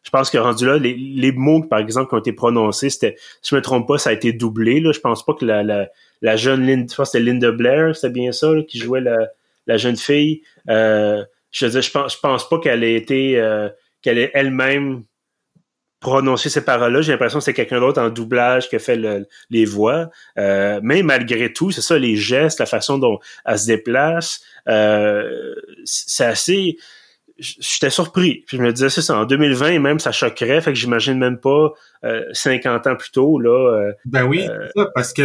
je 0.04 0.10
pense 0.10 0.30
que 0.30 0.38
rendu 0.38 0.66
là, 0.66 0.78
les, 0.78 0.94
les, 0.96 1.32
mots, 1.32 1.62
par 1.64 1.80
exemple, 1.80 2.10
qui 2.10 2.16
ont 2.16 2.20
été 2.20 2.34
prononcés, 2.34 2.90
c'était, 2.90 3.16
si 3.42 3.52
je 3.52 3.56
me 3.56 3.62
trompe 3.62 3.88
pas, 3.88 3.98
ça 3.98 4.10
a 4.10 4.14
été 4.14 4.34
doublé. 4.34 4.80
Là. 4.80 4.92
Je 4.92 5.00
pense 5.00 5.24
pas 5.26 5.34
que 5.34 5.46
la, 5.46 5.64
la, 5.64 5.90
la 6.22 6.36
jeune 6.36 6.66
Linda, 6.66 6.94
je 6.98 7.04
c'était 7.04 7.20
Linda 7.20 7.52
Blair, 7.52 7.96
c'était 7.96 8.12
bien 8.12 8.32
ça, 8.32 8.50
qui 8.68 8.80
jouait 8.80 9.02
la, 9.02 9.28
la 9.68 9.78
jeune 9.78 9.98
fille. 9.98 10.42
Euh, 10.70 11.24
je 11.52 11.66
veux 11.66 11.72
dire, 11.72 11.82
je 11.82 11.92
pense, 11.92 12.14
je 12.16 12.20
pense 12.20 12.50
pas 12.50 12.60
qu'elle 12.60 12.84
ait 12.84 12.96
été, 12.96 13.40
euh, 13.40 13.70
qu'elle 14.02 14.18
ait 14.18 14.32
elle-même 14.34 15.04
prononcé 16.00 16.50
ces 16.50 16.66
paroles-là. 16.66 17.02
J'ai 17.02 17.12
l'impression 17.12 17.40
que 17.40 17.46
c'est 17.46 17.54
quelqu'un 17.54 17.80
d'autre 17.80 18.02
en 18.02 18.10
doublage 18.10 18.70
qui 18.70 18.76
a 18.76 18.80
fait 18.80 19.00
les 19.52 19.66
voix. 19.66 20.10
Euh, 20.38 20.80
mais 20.82 21.04
malgré 21.04 21.54
tout, 21.54 21.70
c'est 21.70 21.82
ça, 21.82 21.98
les 22.00 22.16
gestes, 22.16 22.60
la 22.60 22.66
façon 22.66 22.98
dont 22.98 23.20
elle 23.46 23.60
se 23.60 23.68
déplace, 23.68 24.42
euh, 24.68 25.54
c'est 25.86 26.26
assez 26.26 26.78
j'étais 27.42 27.90
surpris. 27.90 28.44
Puis 28.48 28.58
je 28.58 28.62
me 28.62 28.72
disais, 28.72 28.90
c'est 28.90 29.02
ça, 29.02 29.18
en 29.18 29.26
2020, 29.26 29.80
même, 29.80 30.00
ça 30.00 30.12
choquerait. 30.12 30.62
Fait 30.62 30.72
que 30.72 30.78
j'imagine 30.78 31.18
même 31.18 31.38
pas 31.38 31.74
50 32.34 32.88
euh, 32.88 32.92
ans 32.92 32.96
plus 32.96 33.12
tôt, 33.12 33.40
là. 33.40 33.50
Euh, 33.50 33.92
ben 34.06 34.26
oui, 34.26 34.48
euh, 34.48 34.86
parce 34.96 35.14
que 35.14 35.24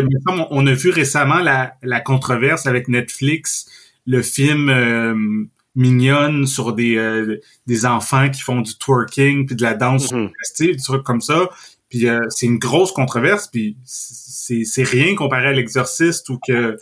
on 0.51 0.67
a 0.67 0.73
vu 0.73 0.91
récemment 0.91 1.41
la, 1.41 1.75
la 1.83 2.01
controverse 2.01 2.67
avec 2.67 2.89
Netflix, 2.89 3.67
le 4.07 4.23
film 4.23 5.49
mignonne 5.75 6.47
sur 6.47 6.73
des, 6.73 7.39
des 7.67 7.87
enfants 7.87 8.31
qui 8.31 8.41
font 8.41 8.63
du 8.63 8.77
twerking 8.79 9.47
puis 9.47 9.57
de 9.57 9.63
la 9.63 9.75
danse 9.75 10.13
mm 10.13 10.31
des 10.61 10.77
trucs 10.77 11.03
comme 11.03 11.21
ça. 11.21 11.51
Puis 11.91 12.07
c'est 12.31 12.47
une 12.47 12.59
grosse 12.59 12.93
controverse, 12.93 13.49
puis 13.49 13.77
c'est 13.85 14.83
rien 14.83 15.15
comparé 15.15 15.49
à 15.49 15.53
l'exorciste 15.53 16.29
où 16.31 16.39
que 16.47 16.79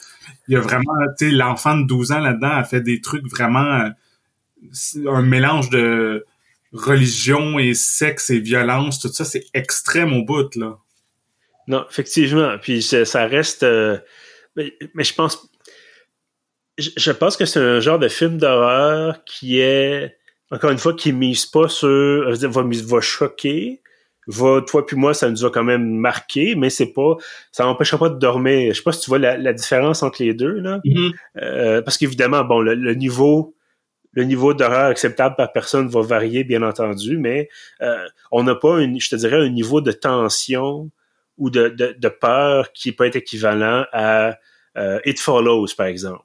il 0.48 0.54
y 0.54 0.56
a 0.56 0.60
vraiment, 0.60 0.92
tu 1.18 1.30
sais, 1.30 1.34
l'enfant 1.34 1.76
de 1.76 1.86
12 1.86 2.12
ans 2.12 2.20
là-dedans 2.20 2.50
a 2.50 2.64
fait 2.64 2.80
des 2.80 3.00
trucs 3.00 3.26
vraiment 3.28 3.90
un 5.06 5.22
mélange 5.22 5.70
de 5.70 6.24
religion 6.72 7.58
et 7.58 7.74
sexe 7.74 8.30
et 8.30 8.40
violence, 8.40 9.00
tout 9.00 9.08
ça, 9.08 9.24
c'est 9.24 9.44
extrême 9.54 10.12
au 10.12 10.24
bout, 10.24 10.54
là. 10.56 10.76
Non, 11.66 11.86
effectivement. 11.88 12.56
Puis 12.60 12.82
ça 12.82 13.26
reste. 13.26 13.62
Euh, 13.62 13.98
mais, 14.56 14.72
je 14.98 15.14
pense. 15.14 15.48
Je, 16.76 17.12
pense 17.12 17.36
que 17.36 17.46
c'est 17.46 17.60
un 17.60 17.80
genre 17.80 17.98
de 17.98 18.08
film 18.08 18.38
d'horreur 18.38 19.24
qui 19.24 19.60
est. 19.60 20.16
Encore 20.50 20.70
une 20.70 20.78
fois, 20.78 20.94
qui 20.94 21.12
mise 21.12 21.46
pas 21.46 21.68
sur. 21.68 22.30
Va, 22.30 22.62
va 22.62 23.00
choquer, 23.00 23.80
va, 24.26 24.60
toi 24.60 24.84
puis 24.86 24.96
moi, 24.96 25.14
ça 25.14 25.30
nous 25.30 25.44
a 25.44 25.50
quand 25.50 25.64
même 25.64 25.88
marqué, 25.88 26.54
mais 26.54 26.70
c'est 26.70 26.92
pas, 26.92 27.16
ça 27.52 27.64
n'empêchera 27.64 27.98
pas 27.98 28.08
de 28.08 28.18
dormir. 28.18 28.72
Je 28.72 28.78
sais 28.78 28.82
pas 28.82 28.92
si 28.92 29.00
tu 29.00 29.10
vois 29.10 29.18
la, 29.18 29.52
différence 29.52 30.02
entre 30.02 30.22
les 30.22 30.34
deux, 30.34 30.60
là. 30.60 30.80
Mm-hmm. 30.84 31.12
Euh, 31.42 31.82
parce 31.82 31.96
qu'évidemment, 31.96 32.44
bon, 32.44 32.60
le, 32.60 32.94
niveau, 32.94 33.53
le 34.14 34.24
niveau 34.24 34.54
d'horreur 34.54 34.86
acceptable 34.86 35.36
par 35.36 35.52
personne 35.52 35.88
va 35.88 36.02
varier, 36.02 36.44
bien 36.44 36.62
entendu, 36.62 37.18
mais 37.18 37.48
euh, 37.82 38.06
on 38.30 38.42
n'a 38.42 38.54
pas, 38.54 38.80
une, 38.80 39.00
je 39.00 39.10
te 39.10 39.16
dirais, 39.16 39.36
un 39.36 39.48
niveau 39.48 39.80
de 39.80 39.92
tension 39.92 40.90
ou 41.36 41.50
de, 41.50 41.68
de, 41.68 42.08
peur 42.08 42.72
qui 42.72 42.92
peut 42.92 43.04
être 43.04 43.16
équivalent 43.16 43.84
à 43.92 44.38
euh, 44.76 45.00
It 45.04 45.18
Follows, 45.18 45.68
par 45.76 45.86
exemple. 45.86 46.22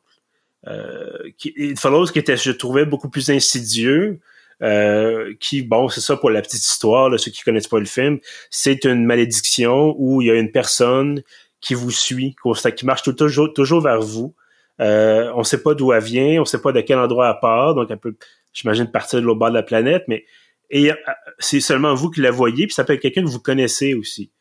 It 1.44 1.80
Follows 1.80 2.08
qui 2.08 2.20
était, 2.20 2.38
je 2.38 2.52
trouvais, 2.52 2.86
beaucoup 2.86 3.10
plus 3.10 3.30
insidieux, 3.32 4.20
euh, 4.62 5.34
qui, 5.40 5.62
bon, 5.62 5.88
c'est 5.88 6.02
ça 6.02 6.18
pour 6.18 6.30
la 6.30 6.42
petite 6.42 6.64
histoire, 6.64 7.10
là, 7.10 7.18
ceux 7.18 7.32
qui 7.32 7.44
connaissent 7.44 7.68
pas 7.68 7.80
le 7.80 7.86
film, 7.86 8.20
c'est 8.50 8.84
une 8.86 9.06
malédiction 9.06 9.96
où 9.98 10.22
il 10.22 10.28
y 10.28 10.32
a 10.32 10.36
une 10.36 10.52
personne 10.52 11.22
qui 11.62 11.74
vous 11.74 11.92
suit, 11.92 12.36
qui 12.76 12.86
marche 12.86 13.04
toujours, 13.04 13.54
toujours 13.54 13.82
vers 13.82 14.02
vous. 14.02 14.34
Euh, 14.80 15.32
on 15.36 15.44
sait 15.44 15.62
pas 15.62 15.74
d'où 15.74 15.92
elle 15.92 16.04
vient, 16.04 16.42
on 16.42 16.46
sait 16.46 16.62
pas 16.62 16.72
de 16.72 16.82
quel 16.82 16.98
endroit 17.00 17.30
elle 17.30 17.40
part, 17.42 17.76
donc 17.76 17.90
elle 17.90 17.98
peut, 17.98 18.16
j'imagine, 18.54 18.90
partir 18.90 19.20
de 19.20 19.26
l'autre 19.26 19.40
bord 19.40 19.50
de 19.50 19.56
la 19.56 19.64
planète, 19.64 20.04
mais 20.08 20.26
et 20.70 20.92
euh, 20.92 20.96
c'est 21.40 21.60
seulement 21.60 21.94
vous 21.96 22.10
qui 22.10 22.22
la 22.22 22.32
voyez, 22.32 22.68
puis 22.68 22.74
ça 22.74 22.84
peut 22.84 22.94
être 22.94 23.02
quelqu'un 23.02 23.24
que 23.24 23.30
vous 23.30 23.40
connaissez 23.40 23.94
aussi. 23.94 24.32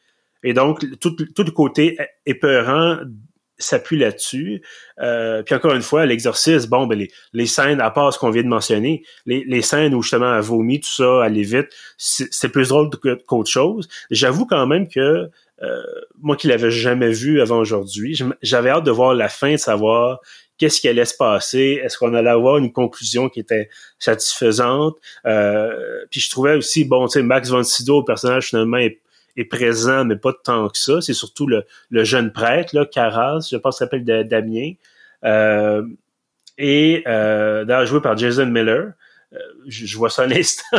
Et 0.44 0.52
donc, 0.52 0.84
tout, 1.00 1.16
tout 1.16 1.42
le 1.42 1.50
côté 1.50 1.96
épeurant 2.26 2.98
s'appuie 3.58 3.98
là-dessus. 3.98 4.62
Euh, 5.00 5.42
puis 5.42 5.54
encore 5.54 5.74
une 5.74 5.82
fois, 5.82 6.06
l'exorcisme, 6.06 6.68
bon, 6.70 6.86
ben 6.86 6.98
les, 6.98 7.10
les 7.32 7.46
scènes, 7.46 7.80
à 7.80 7.90
part 7.90 8.12
ce 8.12 8.18
qu'on 8.18 8.30
vient 8.30 8.42
de 8.42 8.48
mentionner, 8.48 9.02
les, 9.26 9.44
les 9.46 9.62
scènes 9.62 9.94
où 9.94 10.02
justement 10.02 10.34
elle 10.34 10.42
vomit, 10.42 10.80
tout 10.80 10.90
ça, 10.90 11.24
aller 11.24 11.42
vite, 11.42 11.68
c'est 11.96 12.48
plus 12.50 12.68
drôle 12.68 12.90
qu'autre 13.26 13.50
chose. 13.50 13.88
J'avoue 14.10 14.46
quand 14.46 14.66
même 14.66 14.88
que 14.88 15.28
euh, 15.62 15.82
moi 16.20 16.36
qui 16.36 16.46
l'avais 16.48 16.70
jamais 16.70 17.10
vu 17.10 17.40
avant 17.40 17.58
aujourd'hui, 17.58 18.18
j'avais 18.42 18.70
hâte 18.70 18.84
de 18.84 18.90
voir 18.90 19.14
la 19.14 19.28
fin, 19.28 19.52
de 19.52 19.56
savoir 19.56 20.20
qu'est-ce 20.56 20.80
qui 20.80 20.88
allait 20.88 21.04
se 21.04 21.16
passer, 21.16 21.80
est-ce 21.82 21.98
qu'on 21.98 22.14
allait 22.14 22.30
avoir 22.30 22.58
une 22.58 22.72
conclusion 22.72 23.28
qui 23.28 23.40
était 23.40 23.68
satisfaisante? 23.98 24.96
Euh, 25.26 26.04
puis 26.10 26.20
je 26.20 26.30
trouvais 26.30 26.54
aussi, 26.54 26.84
bon, 26.84 27.06
tu 27.06 27.12
sais, 27.12 27.22
Max 27.22 27.50
von 27.50 27.62
Sydow, 27.62 28.00
le 28.00 28.04
personnage 28.04 28.48
finalement 28.48 28.78
est 28.78 29.44
présent, 29.44 30.04
mais 30.04 30.16
pas 30.16 30.32
tant 30.32 30.68
que 30.68 30.78
ça. 30.78 31.00
C'est 31.00 31.14
surtout 31.14 31.46
le, 31.46 31.64
jeune 32.04 32.32
prêtre, 32.32 32.74
là, 32.74 32.84
Caras, 32.86 33.48
je 33.50 33.56
pense 33.56 33.78
qu'il 33.78 33.86
s'appelle 33.86 34.04
Damien. 34.26 34.72
Euh, 35.24 35.82
et 36.58 37.04
euh, 37.06 37.64
d'ailleurs 37.64 37.86
joué 37.86 38.00
par 38.00 38.16
Jason 38.16 38.46
Miller. 38.46 38.92
Euh, 39.32 39.38
je, 39.66 39.96
vois 39.96 40.10
ça 40.10 40.22
un 40.24 40.30
instant. 40.30 40.78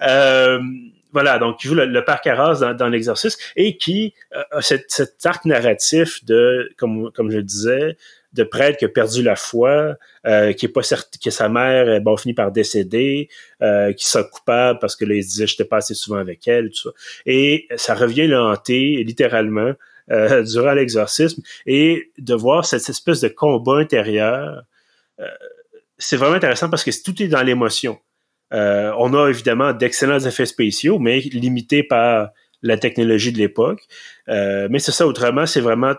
euh, 1.08 1.12
voilà, 1.12 1.38
donc 1.38 1.58
qui 1.58 1.68
joue 1.68 1.74
le, 1.74 2.04
père 2.04 2.20
Caras 2.20 2.60
dans, 2.60 2.74
dans 2.74 2.88
l'exercice 2.88 3.38
et 3.56 3.76
qui 3.76 4.14
a 4.52 4.60
cet, 4.60 4.90
cet, 4.90 5.24
arc 5.24 5.44
narratif 5.44 6.24
de, 6.24 6.70
comme, 6.76 7.10
comme 7.12 7.30
je 7.30 7.38
le 7.38 7.42
disais, 7.42 7.96
de 8.32 8.42
prêtre 8.44 8.78
qui 8.78 8.84
a 8.84 8.88
perdu 8.88 9.22
la 9.22 9.36
foi, 9.36 9.96
euh, 10.26 10.52
qui 10.52 10.66
est 10.66 10.68
pas 10.68 10.82
certain 10.82 11.18
que 11.22 11.30
sa 11.30 11.48
mère 11.48 12.00
bon 12.02 12.16
finit 12.16 12.34
par 12.34 12.52
décéder, 12.52 13.28
euh, 13.62 13.92
qui 13.92 14.06
sent 14.06 14.24
coupable 14.30 14.78
parce 14.80 14.96
que 14.96 15.04
là 15.04 15.14
il 15.14 15.22
disait 15.22 15.46
j'étais 15.46 15.64
pas 15.64 15.78
assez 15.78 15.94
souvent 15.94 16.18
avec 16.18 16.46
elle, 16.46 16.70
tout 16.70 16.90
ça. 16.90 16.90
Et 17.26 17.66
ça 17.76 17.94
revient 17.94 18.26
le 18.26 18.38
hanter 18.38 19.02
littéralement 19.04 19.72
euh, 20.10 20.42
durant 20.52 20.72
l'exorcisme 20.72 21.42
et 21.66 22.10
de 22.18 22.34
voir 22.34 22.64
cette 22.64 22.88
espèce 22.88 23.20
de 23.20 23.28
combat 23.28 23.78
intérieur, 23.78 24.62
euh, 25.20 25.26
c'est 25.96 26.16
vraiment 26.16 26.36
intéressant 26.36 26.70
parce 26.70 26.84
que 26.84 26.90
tout 27.02 27.22
est 27.22 27.28
dans 27.28 27.42
l'émotion. 27.42 27.98
Euh, 28.52 28.92
on 28.98 29.14
a 29.14 29.28
évidemment 29.28 29.72
d'excellents 29.72 30.20
effets 30.20 30.46
spéciaux, 30.46 30.98
mais 30.98 31.20
limités 31.20 31.82
par 31.82 32.30
la 32.62 32.76
technologie 32.76 33.32
de 33.32 33.38
l'époque. 33.38 33.82
mais 34.26 34.78
c'est 34.78 34.92
ça, 34.92 35.06
autrement, 35.06 35.46
c'est 35.46 35.60
vraiment 35.60 35.94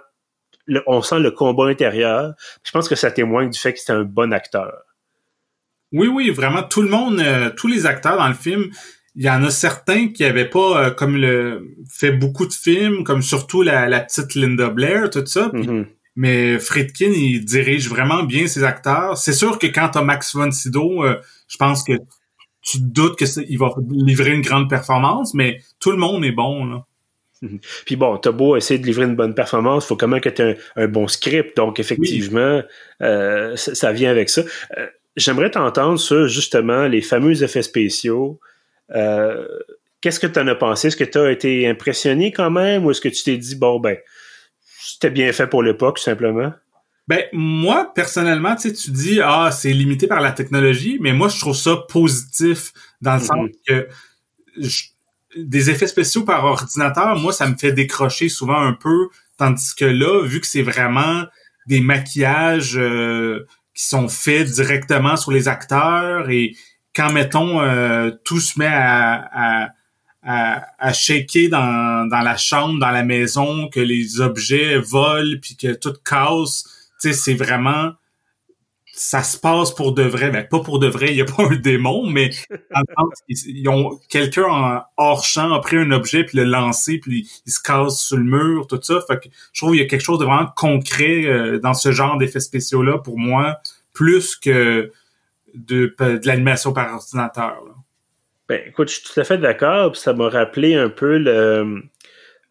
on 0.87 1.01
sent 1.01 1.19
le 1.19 1.31
combat 1.31 1.67
intérieur. 1.67 2.33
Je 2.63 2.71
pense 2.71 2.87
que 2.87 2.95
ça 2.95 3.11
témoigne 3.11 3.49
du 3.49 3.59
fait 3.59 3.73
que 3.73 3.79
c'est 3.79 3.91
un 3.91 4.03
bon 4.03 4.33
acteur. 4.33 4.71
Oui, 5.91 6.07
oui, 6.07 6.29
vraiment, 6.29 6.63
tout 6.63 6.81
le 6.81 6.89
monde, 6.89 7.19
euh, 7.19 7.49
tous 7.55 7.67
les 7.67 7.85
acteurs 7.85 8.17
dans 8.17 8.27
le 8.27 8.35
film, 8.35 8.69
il 9.15 9.23
y 9.23 9.29
en 9.29 9.43
a 9.43 9.49
certains 9.49 10.09
qui 10.09 10.23
avaient 10.23 10.49
pas, 10.49 10.85
euh, 10.85 10.91
comme 10.91 11.17
le 11.17 11.67
fait 11.89 12.11
beaucoup 12.11 12.45
de 12.45 12.53
films, 12.53 13.03
comme 13.03 13.23
surtout 13.23 13.63
la, 13.63 13.99
petite 14.01 14.35
Linda 14.35 14.69
Blair, 14.69 15.09
tout 15.09 15.25
ça. 15.25 15.49
Mm-hmm. 15.49 15.85
Mais 16.15 16.59
Friedkin, 16.59 17.11
il 17.11 17.43
dirige 17.43 17.89
vraiment 17.89 18.23
bien 18.23 18.45
ses 18.47 18.63
acteurs. 18.63 19.17
C'est 19.17 19.33
sûr 19.33 19.57
que 19.57 19.67
quand 19.67 19.89
t'as 19.89 20.03
Max 20.03 20.35
von 20.35 20.51
Sydow, 20.51 21.03
euh, 21.03 21.19
je 21.47 21.57
pense 21.57 21.83
que 21.83 21.93
tu 22.69 22.77
doutes 22.81 23.17
qu'il 23.17 23.57
va 23.57 23.73
livrer 23.89 24.31
une 24.31 24.41
grande 24.41 24.69
performance, 24.69 25.33
mais 25.33 25.59
tout 25.79 25.91
le 25.91 25.97
monde 25.97 26.23
est 26.23 26.31
bon. 26.31 26.65
Là. 26.65 26.85
Mhm. 27.41 27.59
Puis 27.85 27.95
bon, 27.95 28.17
t'as 28.17 28.31
beau 28.31 28.55
essayer 28.55 28.79
de 28.79 28.85
livrer 28.85 29.05
une 29.05 29.15
bonne 29.15 29.33
performance, 29.33 29.87
faut 29.87 29.95
quand 29.95 30.07
même 30.07 30.21
que 30.21 30.29
tu 30.29 30.41
un, 30.41 30.55
un, 30.75 30.87
bon 30.87 31.07
script. 31.07 31.55
Donc, 31.57 31.79
effectivement, 31.79 32.61
euh, 33.01 33.55
ça, 33.55 33.91
vient 33.91 34.11
avec 34.11 34.29
ça. 34.29 34.43
Euh, 34.77 34.87
j'aimerais 35.15 35.51
t'entendre 35.51 35.99
sur, 35.99 36.27
justement, 36.27 36.87
les 36.87 37.01
fameux 37.01 37.41
effets 37.43 37.63
spéciaux. 37.63 38.39
Euh, 38.95 39.47
qu'est-ce 40.01 40.19
que 40.19 40.27
tu 40.27 40.39
en 40.39 40.47
as 40.47 40.55
pensé? 40.55 40.89
Est-ce 40.89 40.97
que 40.97 41.03
tu 41.03 41.17
as 41.17 41.31
été 41.31 41.67
impressionné 41.67 42.31
quand 42.31 42.51
même 42.51 42.85
ou 42.85 42.91
est-ce 42.91 43.01
que 43.01 43.09
tu 43.09 43.23
t'es 43.23 43.37
dit, 43.37 43.55
bon, 43.55 43.79
ben, 43.79 43.97
c'était 44.61 45.09
bien 45.09 45.31
fait 45.31 45.47
pour 45.47 45.63
l'époque, 45.63 45.99
simplement? 45.99 46.51
Ben, 47.09 47.23
moi, 47.33 47.91
personnellement, 47.95 48.55
tu 48.55 48.69
sais, 48.69 48.73
tu 48.75 48.91
dis, 48.91 49.19
ah, 49.19 49.49
c'est 49.51 49.73
limité 49.73 50.05
par 50.05 50.21
la 50.21 50.31
technologie, 50.31 50.99
mais 51.01 51.11
moi, 51.11 51.27
je 51.27 51.39
trouve 51.39 51.55
ça 51.55 51.75
positif 51.89 52.71
dans 53.01 53.15
le 53.15 53.19
sens 53.19 53.35
mhm. 53.35 53.51
que 53.67 53.87
des 55.35 55.71
effets 55.71 55.87
spéciaux 55.87 56.23
par 56.23 56.45
ordinateur, 56.45 57.17
moi, 57.17 57.33
ça 57.33 57.47
me 57.47 57.55
fait 57.55 57.71
décrocher 57.71 58.29
souvent 58.29 58.61
un 58.61 58.73
peu, 58.73 59.09
tandis 59.37 59.73
que 59.73 59.85
là, 59.85 60.23
vu 60.23 60.39
que 60.39 60.45
c'est 60.45 60.61
vraiment 60.61 61.23
des 61.65 61.81
maquillages 61.81 62.77
euh, 62.77 63.47
qui 63.73 63.85
sont 63.85 64.07
faits 64.07 64.47
directement 64.47 65.15
sur 65.17 65.31
les 65.31 65.47
acteurs 65.47 66.29
et 66.29 66.55
quand, 66.95 67.11
mettons, 67.11 67.59
euh, 67.59 68.11
tout 68.23 68.39
se 68.39 68.59
met 68.59 68.67
à, 68.67 69.65
à, 70.21 70.63
à, 70.77 70.93
shaker 70.93 71.49
dans, 71.49 72.07
dans 72.07 72.21
la 72.21 72.37
chambre, 72.37 72.79
dans 72.79 72.91
la 72.91 73.03
maison, 73.03 73.67
que 73.69 73.79
les 73.79 74.21
objets 74.21 74.77
volent, 74.77 75.37
puis 75.41 75.55
que 75.55 75.73
tout 75.73 75.95
casse, 76.05 76.78
sais, 76.99 77.13
c'est 77.13 77.33
vraiment 77.33 77.91
ça 78.99 79.23
se 79.23 79.37
passe 79.37 79.73
pour 79.73 79.93
de 79.93 80.03
vrai. 80.03 80.29
Ben, 80.29 80.45
pas 80.45 80.59
pour 80.59 80.77
de 80.77 80.87
vrai, 80.87 81.07
il 81.11 81.15
n'y 81.15 81.21
a 81.21 81.25
pas 81.25 81.43
un 81.43 81.55
démon, 81.55 82.05
mais 82.09 82.31
quelqu'un 84.09 84.83
hors 84.97 85.23
champ 85.23 85.53
a 85.53 85.61
pris 85.61 85.77
un 85.77 85.91
objet 85.91 86.25
puis 86.25 86.37
le 86.37 86.43
lancé 86.43 86.97
puis 86.97 87.25
il, 87.45 87.51
se 87.51 87.61
casse 87.61 88.01
sur 88.01 88.17
le 88.17 88.25
mur, 88.25 88.67
tout 88.67 88.79
ça. 88.81 88.99
Fait 89.07 89.17
que 89.17 89.29
je 89.53 89.61
trouve 89.61 89.71
qu'il 89.71 89.81
y 89.81 89.85
a 89.85 89.87
quelque 89.87 90.03
chose 90.03 90.19
de 90.19 90.25
vraiment 90.25 90.49
concret 90.53 91.23
euh, 91.25 91.59
dans 91.59 91.73
ce 91.73 91.93
genre 91.93 92.17
d'effets 92.17 92.41
spéciaux-là 92.41 92.97
pour 92.97 93.17
moi, 93.17 93.59
plus 93.93 94.35
que 94.35 94.91
de, 95.55 95.95
de 95.97 96.27
l'animation 96.27 96.73
par 96.73 96.93
ordinateur. 96.93 97.63
Ben, 98.49 98.61
écoute, 98.67 98.89
je 98.89 98.95
suis 98.95 99.03
tout 99.13 99.17
à 99.17 99.23
fait 99.23 99.37
d'accord. 99.37 99.95
Ça 99.95 100.11
m'a 100.11 100.27
rappelé 100.27 100.75
un 100.75 100.89
peu 100.89 101.17
le, 101.17 101.83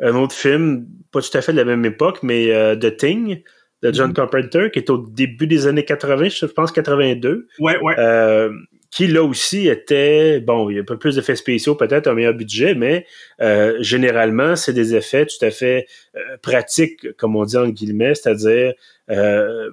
un 0.01 0.15
autre 0.15 0.35
film, 0.35 0.87
pas 1.13 1.21
tout 1.21 1.37
à 1.37 1.43
fait 1.43 1.53
de 1.53 1.59
la 1.59 1.67
même 1.67 1.85
époque, 1.85 2.21
mais 2.23 2.55
euh, 2.55 2.75
The 2.75 2.97
Thing 2.97 3.43
de 3.83 3.93
John 3.93 4.09
mhm. 4.09 4.15
Carpenter, 4.15 4.71
qui 4.73 4.79
est 4.79 4.91
au 4.91 4.99
début 4.99 5.47
des 5.47 5.67
années 5.67 5.85
80, 5.85 6.29
je 6.29 6.47
pense 6.47 6.73
82. 6.73 7.47
Ouais, 7.61 7.79
ouais. 7.81 7.95
Euh, 7.99 8.51
qui 8.91 9.07
là 9.07 9.23
aussi 9.23 9.69
était, 9.69 10.41
bon, 10.41 10.71
il 10.71 10.77
y 10.77 10.79
a 10.79 10.83
un 10.83 10.85
peu 10.85 10.99
plus 10.99 11.17
d'effets 11.17 11.37
spéciaux, 11.37 11.75
peut-être 11.75 12.07
un 12.07 12.15
meilleur 12.15 12.35
budget, 12.35 12.75
mais 12.75 13.07
euh, 13.41 13.77
généralement, 13.81 14.57
c'est 14.57 14.73
des 14.73 14.95
effets 14.95 15.27
tout 15.27 15.45
à 15.45 15.51
fait 15.51 15.87
euh, 16.17 16.37
pratiques, 16.41 17.13
comme 17.17 17.37
on 17.37 17.45
dit 17.45 17.57
en 17.59 17.69
guillemets, 17.69 18.15
c'est-à-dire 18.15 18.73
euh, 19.11 19.71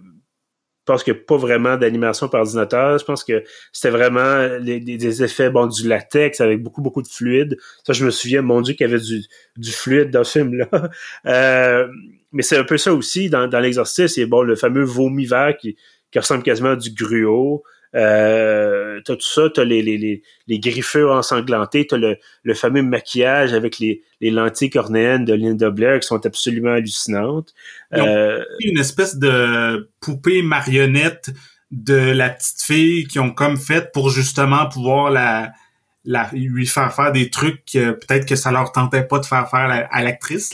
pense 0.86 1.04
qu'il 1.04 1.14
n'y 1.14 1.20
a 1.20 1.24
pas 1.24 1.38
vraiment 1.38 1.78
d'animation 1.78 2.28
par 2.30 2.42
ordinateur. 2.42 2.98
Je 2.98 3.06
pense 3.06 3.24
que 3.24 3.44
c'était 3.72 3.90
vraiment 3.90 4.60
des 4.60 5.24
effets, 5.24 5.50
bon, 5.50 5.68
du 5.68 5.88
latex 5.88 6.42
avec 6.42 6.62
beaucoup, 6.62 6.82
beaucoup 6.82 7.02
de 7.02 7.08
fluide. 7.08 7.58
Ça, 7.86 7.94
je 7.94 8.06
me 8.06 8.12
souviens, 8.12 8.42
mon 8.42 8.62
Dieu, 8.62 8.74
qu'il 8.76 8.88
y 8.90 8.94
avait 8.94 9.04
du, 9.04 9.72
fluide 9.72 10.12
dans 10.12 10.24
ce 10.24 10.40
film-là. 10.40 10.70
Euh, 11.26 11.88
mais 12.32 12.44
c'est 12.44 12.58
un 12.58 12.64
peu 12.64 12.78
ça 12.78 12.94
aussi 12.94 13.30
dans, 13.30 13.48
dans 13.48 13.60
l'exercice. 13.60 14.18
Il 14.18 14.26
bon, 14.28 14.42
le 14.42 14.56
fameux 14.56 14.84
vomi 14.84 15.26
vert 15.26 15.56
qui, 15.58 15.76
qui 16.12 16.20
ressemble 16.20 16.44
quasiment 16.44 16.72
à 16.72 16.76
du 16.76 16.92
gruau. 16.92 17.64
Euh, 17.96 19.00
t'as 19.06 19.16
tout 19.16 19.26
ça, 19.26 19.44
t'as 19.54 19.64
les, 19.64 19.82
les, 19.82 19.98
les, 19.98 20.22
les 20.48 20.60
griffures 20.60 21.12
ensanglantés, 21.12 21.88
t'as 21.88 21.98
le, 21.98 22.18
le 22.44 22.54
fameux 22.54 22.82
maquillage 22.82 23.54
avec 23.54 23.80
les, 23.80 24.02
les 24.20 24.32
lentilles 24.32 24.70
cornéennes 24.70 25.24
de 25.24 25.34
Linda 25.34 25.70
Blair 25.70 26.00
qui 26.02 26.08
sont 26.08 26.26
absolument 26.26 26.74
hallucinantes. 26.74 27.54
Euh, 27.94 28.44
une 28.60 28.80
espèce 28.80 29.18
de 29.18 29.90
poupée 30.02 30.42
marionnette 30.42 31.30
de 31.72 32.12
la 32.12 32.30
petite 32.30 32.62
fille 32.62 33.08
qui 33.08 33.20
ont 33.20 33.32
comme 33.32 33.58
fait 33.58 33.92
pour 33.94 34.10
justement 34.10 34.68
pouvoir 34.68 35.10
la, 35.10 35.52
la 36.04 36.30
lui 36.34 36.68
faire 36.68 36.94
faire 36.94 37.12
des 37.14 37.30
trucs 37.30 37.64
que 37.66 37.92
peut-être 37.92 38.28
que 38.28 38.36
ça 38.36 38.52
leur 38.52 38.72
tentait 38.72 39.04
pas 39.04 39.20
de 39.20 39.26
faire 39.26 39.50
faire 39.50 39.88
à 39.90 40.04
l'actrice. 40.04 40.54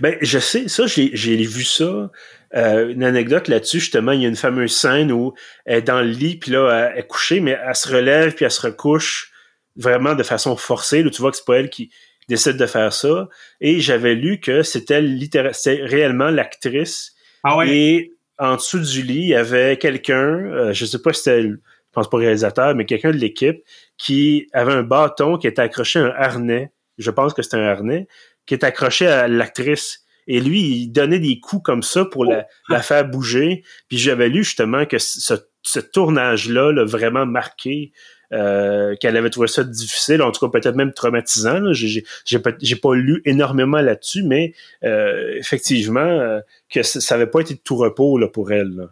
Ben, 0.00 0.16
je 0.20 0.38
sais, 0.38 0.68
ça, 0.68 0.84
j'ai 0.86 1.36
vu 1.36 1.62
ça. 1.64 2.10
Euh, 2.56 2.88
une 2.88 3.04
anecdote 3.04 3.48
là-dessus, 3.48 3.80
justement, 3.80 4.12
il 4.12 4.22
y 4.22 4.24
a 4.24 4.28
une 4.28 4.36
fameuse 4.36 4.74
scène 4.74 5.12
où 5.12 5.34
elle 5.64 5.78
est 5.78 5.82
dans 5.82 6.00
le 6.00 6.08
lit, 6.08 6.36
puis 6.36 6.52
là, 6.52 6.90
elle 6.92 7.00
est 7.00 7.06
couchée, 7.06 7.40
mais 7.40 7.58
elle 7.62 7.74
se 7.74 7.88
relève, 7.88 8.34
puis 8.34 8.44
elle 8.44 8.50
se 8.50 8.66
recouche 8.66 9.30
vraiment 9.76 10.14
de 10.14 10.22
façon 10.22 10.56
forcée. 10.56 11.02
Là, 11.02 11.10
tu 11.10 11.20
vois 11.20 11.30
que 11.30 11.36
c'est 11.36 11.44
pas 11.44 11.58
elle 11.58 11.68
qui, 11.68 11.90
décide 12.28 12.56
de 12.56 12.66
faire 12.66 12.92
ça. 12.92 13.28
Et 13.60 13.80
j'avais 13.80 14.14
lu 14.14 14.40
que 14.40 14.62
c'était 14.62 14.98
réellement 14.98 16.30
l'actrice. 16.30 17.14
Ah 17.42 17.56
ouais. 17.56 17.68
Et 17.68 18.12
en 18.38 18.56
dessous 18.56 18.80
du 18.80 19.02
lit, 19.02 19.20
il 19.20 19.28
y 19.28 19.34
avait 19.34 19.78
quelqu'un, 19.78 20.34
euh, 20.34 20.72
je 20.72 20.84
sais 20.84 21.00
pas 21.00 21.12
si 21.12 21.22
c'était, 21.22 21.42
je 21.42 21.56
pense 21.92 22.10
pas 22.10 22.18
réalisateur, 22.18 22.74
mais 22.74 22.84
quelqu'un 22.84 23.10
de 23.10 23.16
l'équipe 23.16 23.62
qui 23.96 24.48
avait 24.52 24.72
un 24.72 24.82
bâton 24.82 25.38
qui 25.38 25.46
était 25.46 25.62
accroché 25.62 26.00
à 26.00 26.04
un 26.04 26.10
harnais. 26.10 26.72
Je 26.98 27.10
pense 27.10 27.32
que 27.32 27.42
c'était 27.42 27.56
un 27.56 27.66
harnais 27.66 28.06
qui 28.44 28.54
est 28.54 28.64
accroché 28.64 29.06
à 29.06 29.28
l'actrice. 29.28 30.04
Et 30.26 30.40
lui, 30.40 30.60
il 30.60 30.88
donnait 30.88 31.18
des 31.18 31.38
coups 31.40 31.62
comme 31.62 31.82
ça 31.82 32.04
pour 32.04 32.24
la, 32.24 32.46
la 32.68 32.82
faire 32.82 33.08
bouger. 33.08 33.62
Puis 33.88 33.98
j'avais 33.98 34.28
lu 34.28 34.44
justement 34.44 34.86
que 34.86 34.98
ce, 34.98 35.34
ce 35.62 35.80
tournage-là 35.80 36.72
l'a 36.72 36.84
vraiment 36.84 37.26
marqué 37.26 37.92
euh, 38.32 38.96
qu'elle 38.96 39.16
avait 39.16 39.30
trouvé 39.30 39.46
ça 39.46 39.62
difficile, 39.62 40.20
en 40.20 40.32
tout 40.32 40.44
cas 40.44 40.58
peut-être 40.58 40.74
même 40.74 40.92
traumatisant. 40.92 41.72
J'ai, 41.72 42.02
pas, 42.38 42.94
lu 42.94 43.22
énormément 43.24 43.80
là-dessus, 43.80 44.24
mais 44.24 44.52
euh, 44.84 45.34
effectivement, 45.36 46.00
euh, 46.00 46.40
que 46.70 46.82
ça 46.82 47.14
n'avait 47.14 47.30
pas 47.30 47.40
été 47.40 47.54
de 47.54 47.60
tout 47.60 47.76
repos 47.76 48.18
là, 48.18 48.28
pour 48.28 48.50
elle. 48.50 48.88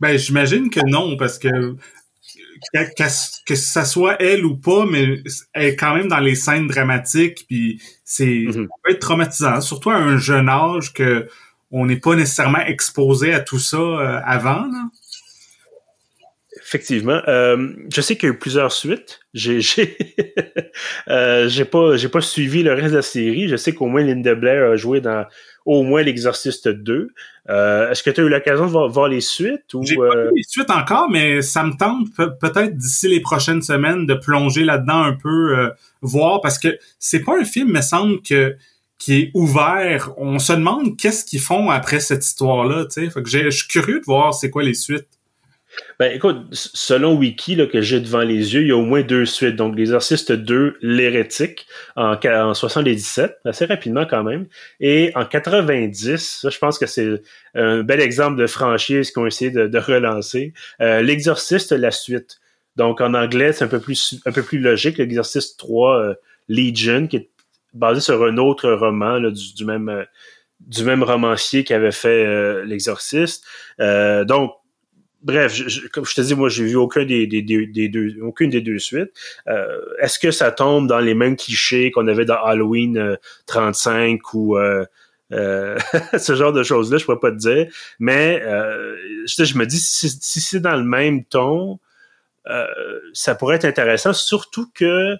Ben, 0.00 0.16
j'imagine 0.16 0.70
que 0.70 0.80
non, 0.80 1.16
parce 1.16 1.38
que 1.38 1.76
que, 3.46 3.54
ça 3.54 3.84
soit 3.84 4.20
elle 4.20 4.44
ou 4.44 4.56
pas, 4.56 4.86
mais 4.86 5.22
elle 5.52 5.66
est 5.66 5.76
quand 5.76 5.94
même 5.94 6.08
dans 6.08 6.18
les 6.18 6.34
scènes 6.34 6.66
dramatiques, 6.66 7.44
puis 7.48 7.82
c'est 8.04 8.46
ça 8.52 8.58
peut 8.58 8.92
être 8.92 9.00
traumatisant, 9.00 9.60
surtout 9.60 9.90
à 9.90 9.96
un 9.96 10.18
jeune 10.18 10.48
âge 10.48 10.92
que 10.92 11.28
on 11.70 11.86
n'est 11.86 12.00
pas 12.00 12.16
nécessairement 12.16 12.60
exposé 12.60 13.32
à 13.32 13.40
tout 13.40 13.60
ça 13.60 14.20
avant. 14.24 14.66
Là. 14.66 14.90
Effectivement. 16.70 17.20
Euh, 17.26 17.72
je 17.92 18.00
sais 18.00 18.14
qu'il 18.14 18.28
y 18.28 18.30
a 18.30 18.34
eu 18.36 18.38
plusieurs 18.38 18.70
suites. 18.70 19.18
J'ai 19.34 19.60
j'ai 19.60 19.98
euh, 21.08 21.48
j'ai 21.48 21.64
pas 21.64 21.96
j'ai 21.96 22.08
pas 22.08 22.20
suivi 22.20 22.62
le 22.62 22.72
reste 22.74 22.92
de 22.92 22.96
la 22.96 23.02
série. 23.02 23.48
Je 23.48 23.56
sais 23.56 23.72
qu'au 23.72 23.86
moins 23.86 24.02
Linda 24.02 24.36
Blair 24.36 24.70
a 24.70 24.76
joué 24.76 25.00
dans 25.00 25.26
au 25.66 25.82
moins 25.82 26.02
l'Exorciste 26.02 26.68
2. 26.68 27.08
Euh, 27.48 27.90
est-ce 27.90 28.04
que 28.04 28.10
tu 28.10 28.20
as 28.20 28.24
eu 28.24 28.28
l'occasion 28.28 28.66
de 28.66 28.92
voir, 28.92 29.08
les 29.08 29.20
suites 29.20 29.74
ou 29.74 29.84
J'ai 29.84 29.96
pas 29.96 30.14
vu 30.14 30.30
les 30.36 30.44
suites 30.44 30.70
encore, 30.70 31.10
mais 31.10 31.42
ça 31.42 31.64
me 31.64 31.72
tente 31.72 32.06
peut-être 32.14 32.76
d'ici 32.76 33.08
les 33.08 33.20
prochaines 33.20 33.62
semaines 33.62 34.06
de 34.06 34.14
plonger 34.14 34.62
là-dedans 34.62 35.02
un 35.02 35.14
peu, 35.14 35.72
voir 36.02 36.40
parce 36.40 36.60
que 36.60 36.78
c'est 37.00 37.24
pas 37.24 37.36
un 37.36 37.44
film, 37.44 37.72
me 37.72 37.80
semble 37.80 38.22
que 38.22 38.54
qui 38.96 39.14
est 39.14 39.30
ouvert. 39.34 40.12
On 40.18 40.38
se 40.38 40.52
demande 40.52 40.96
qu'est-ce 40.96 41.24
qu'ils 41.24 41.40
font 41.40 41.68
après 41.70 41.98
cette 41.98 42.24
histoire-là. 42.24 42.84
Tu 42.84 43.10
sais, 43.10 43.24
je 43.26 43.50
suis 43.50 43.66
curieux 43.66 43.98
de 43.98 44.04
voir 44.04 44.34
c'est 44.34 44.50
quoi 44.50 44.62
les 44.62 44.74
suites. 44.74 45.08
Ben 45.98 46.12
écoute, 46.12 46.38
selon 46.52 47.14
Wiki 47.14 47.54
là, 47.54 47.66
que 47.66 47.80
j'ai 47.80 48.00
devant 48.00 48.22
les 48.22 48.54
yeux, 48.54 48.62
il 48.62 48.68
y 48.68 48.72
a 48.72 48.76
au 48.76 48.82
moins 48.82 49.02
deux 49.02 49.26
suites. 49.26 49.56
Donc 49.56 49.76
L'Exorciste 49.76 50.32
2, 50.32 50.78
L'Hérétique, 50.82 51.66
en, 51.96 52.14
en 52.14 52.54
77, 52.54 53.38
assez 53.44 53.64
rapidement 53.66 54.06
quand 54.06 54.24
même. 54.24 54.46
Et 54.80 55.12
en 55.14 55.24
90, 55.24 56.38
ça, 56.42 56.50
je 56.50 56.58
pense 56.58 56.78
que 56.78 56.86
c'est 56.86 57.22
un 57.54 57.82
bel 57.82 58.00
exemple 58.00 58.40
de 58.40 58.46
franchise 58.46 59.10
qu'on 59.10 59.26
essaie 59.26 59.50
de, 59.50 59.66
de 59.66 59.78
relancer. 59.78 60.54
Euh, 60.80 61.02
L'Exorciste, 61.02 61.72
la 61.72 61.90
suite. 61.90 62.40
Donc 62.76 63.00
en 63.00 63.14
anglais, 63.14 63.52
c'est 63.52 63.64
un 63.64 63.68
peu 63.68 63.80
plus 63.80 64.20
un 64.26 64.32
peu 64.32 64.42
plus 64.42 64.58
logique. 64.58 64.98
L'Exorciste 64.98 65.58
3, 65.58 65.98
euh, 65.98 66.14
Legion, 66.48 67.06
qui 67.06 67.16
est 67.16 67.30
basé 67.74 68.00
sur 68.00 68.24
un 68.24 68.36
autre 68.38 68.70
roman 68.72 69.18
là, 69.18 69.30
du, 69.30 69.64
même 69.64 69.88
euh, 69.88 70.04
du 70.60 70.84
même 70.84 71.02
romancier 71.02 71.64
qui 71.64 71.74
avait 71.74 71.92
fait 71.92 72.26
euh, 72.26 72.64
L'Exorciste. 72.64 73.44
donc 73.78 74.52
bref, 75.22 75.54
je, 75.54 75.88
comme 75.88 76.04
je 76.04 76.14
te 76.14 76.20
dis, 76.20 76.34
moi, 76.34 76.48
j'ai 76.48 76.64
vu 76.64 76.76
aucun 76.76 77.04
des, 77.04 77.26
des, 77.26 77.42
des, 77.42 77.88
deux, 77.88 78.16
aucune 78.22 78.50
des 78.50 78.60
deux 78.60 78.78
suites. 78.78 79.12
Euh, 79.48 79.80
est-ce 80.00 80.18
que 80.18 80.30
ça 80.30 80.50
tombe 80.50 80.86
dans 80.86 81.00
les 81.00 81.14
mêmes 81.14 81.36
clichés 81.36 81.90
qu'on 81.90 82.06
avait 82.08 82.24
dans 82.24 82.42
Halloween 82.42 83.16
35 83.46 84.14
euh, 84.14 84.18
ou 84.34 84.56
euh, 84.56 84.84
ce 86.18 86.34
genre 86.34 86.52
de 86.52 86.62
choses-là, 86.62 86.98
je 86.98 87.04
pourrais 87.04 87.20
pas 87.20 87.30
te 87.30 87.36
dire. 87.36 87.66
Mais 87.98 88.42
je, 89.26 89.44
je 89.44 89.58
me 89.58 89.66
dis, 89.66 89.78
si, 89.78 90.08
si 90.08 90.40
c'est 90.40 90.60
dans 90.60 90.76
le 90.76 90.84
même 90.84 91.24
ton, 91.24 91.78
ça 93.12 93.34
pourrait 93.34 93.56
être 93.56 93.64
intéressant, 93.64 94.12
surtout 94.12 94.68
que 94.74 95.16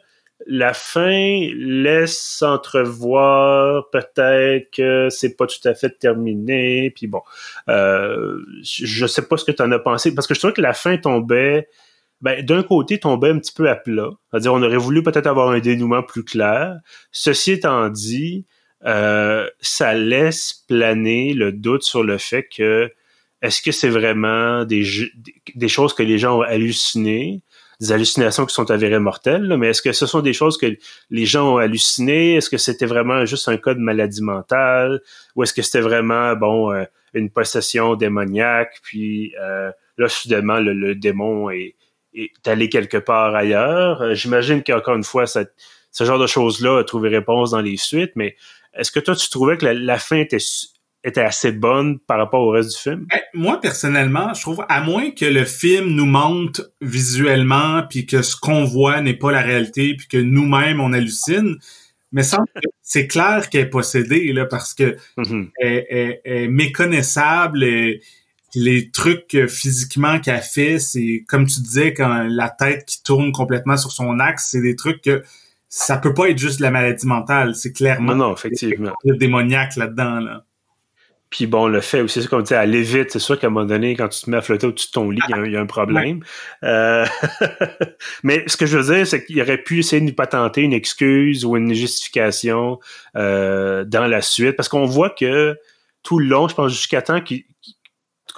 la 0.47 0.73
fin 0.75 1.49
laisse 1.55 2.43
entrevoir 2.43 3.91
peut-être 3.91 4.71
que 4.71 5.09
c'est 5.11 5.37
pas 5.37 5.47
tout 5.47 5.67
à 5.69 5.75
fait 5.75 5.99
terminé. 5.99 6.91
Puis 6.91 7.07
bon, 7.07 7.23
euh, 7.69 8.39
je 8.63 9.07
sais 9.07 9.23
pas 9.23 9.37
ce 9.37 9.45
que 9.45 9.53
tu 9.53 9.63
en 9.63 9.71
as 9.73 9.79
pensé 9.79 10.15
parce 10.15 10.27
que 10.27 10.35
je 10.35 10.41
trouvais 10.41 10.55
que 10.55 10.63
la 10.63 10.75
fin 10.75 10.97
tombait. 10.97 11.69
Ben, 12.21 12.45
d'un 12.45 12.63
côté, 12.63 12.99
tombait 12.99 13.31
un 13.31 13.39
petit 13.39 13.53
peu 13.53 13.71
à 13.71 13.77
plat. 13.77 14.11
C'est-à-dire, 14.31 14.53
on 14.53 14.63
aurait 14.63 14.77
voulu 14.77 15.03
peut-être 15.03 15.27
avoir 15.27 15.49
un 15.49 15.59
dénouement 15.59 16.03
plus 16.03 16.23
clair. 16.23 16.77
Ceci 17.13 17.53
étant 17.53 17.89
dit, 17.89 18.45
euh, 18.85 19.49
ça 19.61 19.95
laisse 19.95 20.65
planer 20.69 21.33
le 21.33 21.51
doute 21.53 21.83
sur 21.83 22.03
le 22.05 22.19
fait 22.19 22.47
que 22.55 22.93
est-ce 23.41 23.63
que 23.63 23.73
c'est 23.73 23.89
vraiment 23.89 24.65
des, 24.67 24.85
des 25.55 25.69
choses 25.69 25.95
que 25.95 26.03
les 26.03 26.19
gens 26.19 26.39
ont 26.39 26.43
hallucinées? 26.43 27.41
Des 27.81 27.93
hallucinations 27.93 28.45
qui 28.45 28.55
sont 28.55 28.71
avérées 28.71 28.99
mortelles, 28.99 29.57
mais 29.59 29.69
est-ce 29.69 29.81
que 29.81 29.93
ce 29.93 30.07
sont 30.07 30.21
des 30.21 30.35
choses 30.35 30.59
que 30.59 30.77
les 31.09 31.25
gens 31.25 31.55
ont 31.55 31.57
hallucinées? 31.57 32.37
Est-ce 32.37 32.51
que 32.51 32.59
c'était 32.59 32.87
vraiment 32.87 33.25
juste 33.25 33.49
un 33.49 33.57
cas 33.57 33.73
de 33.73 33.81
maladie 33.81 34.23
mentale? 34.23 35.01
Ou 35.35 35.43
est-ce 35.43 35.55
que 35.55 35.63
c'était 35.63 35.81
vraiment, 35.81 36.37
bon, 36.37 36.73
euh, 36.73 36.85
une 37.15 37.31
possession 37.31 37.95
démoniaque? 37.95 38.81
Puis 38.83 39.35
euh, 39.41 39.71
là, 39.97 40.09
soudainement, 40.09 40.59
le, 40.61 40.95
démon 40.95 41.49
est, 41.49 41.75
est, 42.13 42.47
allé 42.47 42.69
quelque 42.69 42.99
part 42.99 43.35
ailleurs? 43.35 44.03
Euh, 44.03 44.15
j'imagine 44.15 44.63
qu'encore 44.63 44.97
une 44.97 45.05
fois, 45.05 45.27
ce 45.27 46.05
genre 46.05 46.19
de 46.19 46.27
choses-là 46.27 46.81
a 46.81 46.85
trouvé 46.85 47.09
réponse 47.09 47.53
dans 47.53 47.63
les 47.63 47.79
suites, 47.79 48.13
mais 48.15 48.37
est-ce 48.75 48.93
que 48.93 49.01
toi, 49.01 49.17
tu 49.17 49.31
trouvais 49.31 49.57
que 49.57 49.65
la 49.65 49.99
fin 49.99 50.17
était 50.17 50.39
était 51.03 51.23
assez 51.23 51.53
bonne 51.53 51.99
par 51.99 52.19
rapport 52.19 52.43
au 52.43 52.51
reste 52.51 52.71
du 52.71 52.77
film? 52.77 53.07
Ben, 53.11 53.21
moi, 53.35 53.61
personnellement, 53.61 54.35
je 54.35 54.43
trouve, 54.43 54.65
à 54.69 54.81
moins 54.81 55.11
que 55.11 55.25
le 55.25 55.45
film 55.45 55.89
nous 55.89 56.07
montre 56.07 56.71
visuellement, 56.81 57.83
puis 57.89 58.07
que 58.07 58.23
ce 58.23 58.37
qu'on 58.37 58.65
voit 58.65 59.01
n'est 59.01 59.15
pas 59.15 59.33
la 59.33 59.41
réalité, 59.41 59.95
puis 59.97 60.09
que 60.09 60.19
nous-mêmes, 60.19 60.81
on 60.81 60.93
hallucine, 60.93 61.57
mais 62.13 62.23
c'est 62.83 63.07
clair 63.07 63.49
qu'elle 63.51 63.63
est 63.63 63.71
possédée, 63.71 64.33
là, 64.33 64.45
parce 64.45 64.75
que 64.75 64.97
elle, 65.61 66.21
est 66.25 66.49
méconnaissable, 66.49 67.65
et 67.65 68.03
les 68.55 68.91
trucs 68.91 69.47
physiquement 69.49 70.19
qu'elle 70.19 70.43
fait, 70.43 70.79
c'est, 70.79 71.25
comme 71.29 71.47
tu 71.47 71.61
disais, 71.61 71.95
quand 71.95 72.25
la 72.29 72.51
tête 72.51 72.85
qui 72.85 73.03
tourne 73.03 73.33
complètement 73.33 73.77
sur 73.77 73.93
son 73.93 74.19
axe, 74.19 74.49
c'est 74.51 74.61
des 74.61 74.77
trucs 74.77 75.03
que 75.03 75.23
ça 75.69 75.99
peut 75.99 76.13
pas 76.13 76.29
être 76.29 76.39
juste 76.39 76.59
de 76.59 76.65
la 76.65 76.73
maladie 76.73 77.07
mentale, 77.07 77.55
c'est 77.55 77.73
clairement... 77.73 78.17
Non, 78.17 78.29
non, 78.29 78.35
effectivement. 78.35 78.93
démoniaque 79.05 79.77
là-dedans, 79.77 80.19
là. 80.19 80.45
Puis 81.31 81.47
bon, 81.47 81.69
le 81.69 81.81
fait 81.81 82.01
aussi, 82.01 82.27
comme 82.27 82.43
tu 82.43 82.49
dis, 82.49 82.55
aller 82.55 82.83
vite, 82.83 83.13
c'est 83.13 83.21
sûr 83.21 83.39
qu'à 83.39 83.47
un 83.47 83.51
moment 83.51 83.65
donné, 83.65 83.95
quand 83.95 84.09
tu 84.09 84.21
te 84.21 84.29
mets 84.29 84.37
à 84.37 84.43
flotter 84.43 84.67
au-dessus 84.67 84.89
de 84.89 84.93
ton 84.93 85.11
lit, 85.11 85.21
il 85.29 85.53
y, 85.53 85.57
a 85.57 85.61
un 85.61 85.67
problème. 85.67 86.25
Euh, 86.65 87.07
mais 88.25 88.43
ce 88.49 88.57
que 88.57 88.67
je 88.67 88.77
veux 88.77 88.95
dire, 88.95 89.07
c'est 89.07 89.25
qu'il 89.25 89.41
aurait 89.41 89.63
pu 89.63 89.79
essayer 89.79 90.01
de 90.01 90.07
nous 90.07 90.15
patenter 90.15 90.63
une 90.63 90.73
excuse 90.73 91.45
ou 91.45 91.57
une 91.57 91.73
justification 91.73 92.81
euh, 93.17 93.85
dans 93.85 94.09
la 94.09 94.23
suite, 94.23 94.57
parce 94.57 94.69
qu'on 94.69 94.87
voit 94.87 95.11
que 95.11 95.57
tout 96.03 96.19
le 96.19 96.27
long, 96.27 96.49
je 96.49 96.55
pense 96.55 96.73
jusqu'à 96.73 97.01
temps 97.01 97.21
qu'il 97.21 97.45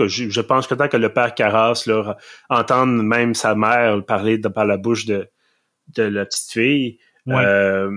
je, 0.07 0.41
pense 0.41 0.67
que 0.67 0.75
tant 0.75 0.89
que 0.89 0.97
le 0.97 1.13
père 1.13 1.35
Carras 1.35 1.85
là, 1.87 2.17
entende 2.49 3.03
même 3.03 3.35
sa 3.35 3.55
mère 3.55 4.05
parler 4.05 4.39
par 4.39 4.65
la 4.65 4.77
bouche 4.77 5.07
de, 5.07 5.29
de 5.97 6.03
la 6.03 6.25
petite 6.25 6.51
fille, 6.51 6.99
euh, 7.29 7.91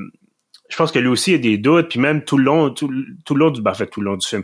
je 0.69 0.75
pense 0.77 0.91
que 0.91 0.99
lui 0.99 1.07
aussi 1.07 1.33
a 1.33 1.37
des 1.37 1.57
doutes, 1.57 1.89
puis 1.89 1.99
même 1.99 2.23
tout 2.23 2.37
le 2.37 2.43
long, 2.43 2.69
tout, 2.71 2.91
tout 3.23 3.35
le 3.35 3.39
long 3.39 3.51
du, 3.51 3.61
ben, 3.61 3.71
en 3.71 3.75
fait, 3.75 3.87
tout 3.87 4.01
le 4.01 4.05
long 4.05 4.17
du 4.17 4.27
film, 4.27 4.43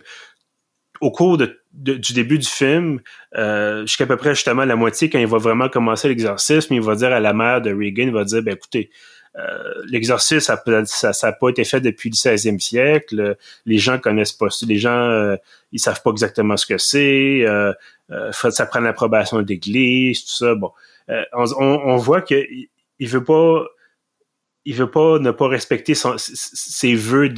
au 1.02 1.12
cours 1.12 1.38
de, 1.38 1.60
du 1.74 2.14
début 2.14 2.38
du 2.38 2.48
film, 2.48 3.00
euh, 3.36 3.82
jusqu'à 3.82 4.06
peu 4.06 4.18
près 4.18 4.36
justement 4.36 4.66
la 4.66 4.76
moitié, 4.76 5.10
quand 5.10 5.20
il 5.20 5.28
va 5.28 5.38
vraiment 5.38 5.68
commencer 5.68 6.08
l'exorcisme, 6.08 6.74
il 6.74 6.82
va 6.82 6.96
dire 6.96 7.12
à 7.12 7.20
la 7.20 7.34
mère 7.34 7.62
de 7.62 7.74
Reagan, 7.74 8.04
il 8.04 8.14
va 8.14 8.24
dire, 8.24 8.44
ben 8.44 8.54
écoutez, 8.54 8.90
euh, 9.38 9.74
l'exorcisme, 9.88 10.40
ça 10.42 10.62
n'a 10.68 10.86
ça, 10.86 11.32
pas 11.32 11.50
été 11.50 11.64
fait 11.64 11.80
depuis 11.80 12.10
le 12.10 12.16
16e 12.16 12.60
siècle. 12.60 13.38
Les 13.66 13.78
gens 13.78 13.98
connaissent 13.98 14.34
pas. 14.34 14.48
Les 14.68 14.78
gens, 14.78 15.10
euh, 15.10 15.36
ils 15.72 15.80
savent 15.80 16.02
pas 16.02 16.12
exactement 16.12 16.58
ce 16.58 16.66
que 16.66 16.78
c'est. 16.78 17.44
Euh, 17.46 17.74
euh 18.12 18.32
ça 18.32 18.66
prend 18.66 18.82
l'approbation 18.82 19.42
de 19.42 19.48
l'Église, 19.48 20.26
tout 20.26 20.32
ça. 20.32 20.56
Bon, 20.56 20.72
euh, 21.10 21.24
on, 21.34 21.46
on, 21.60 21.98
voit 21.98 22.22
qu'il 22.22 22.68
il 23.00 23.08
veut 23.08 23.24
pas 23.24 23.66
il 24.66 24.76
veut 24.76 24.92
pas 24.92 25.20
ne 25.20 25.32
pas 25.32 25.48
respecter 25.48 25.94
ses 25.96 26.96
vœux 26.96 27.30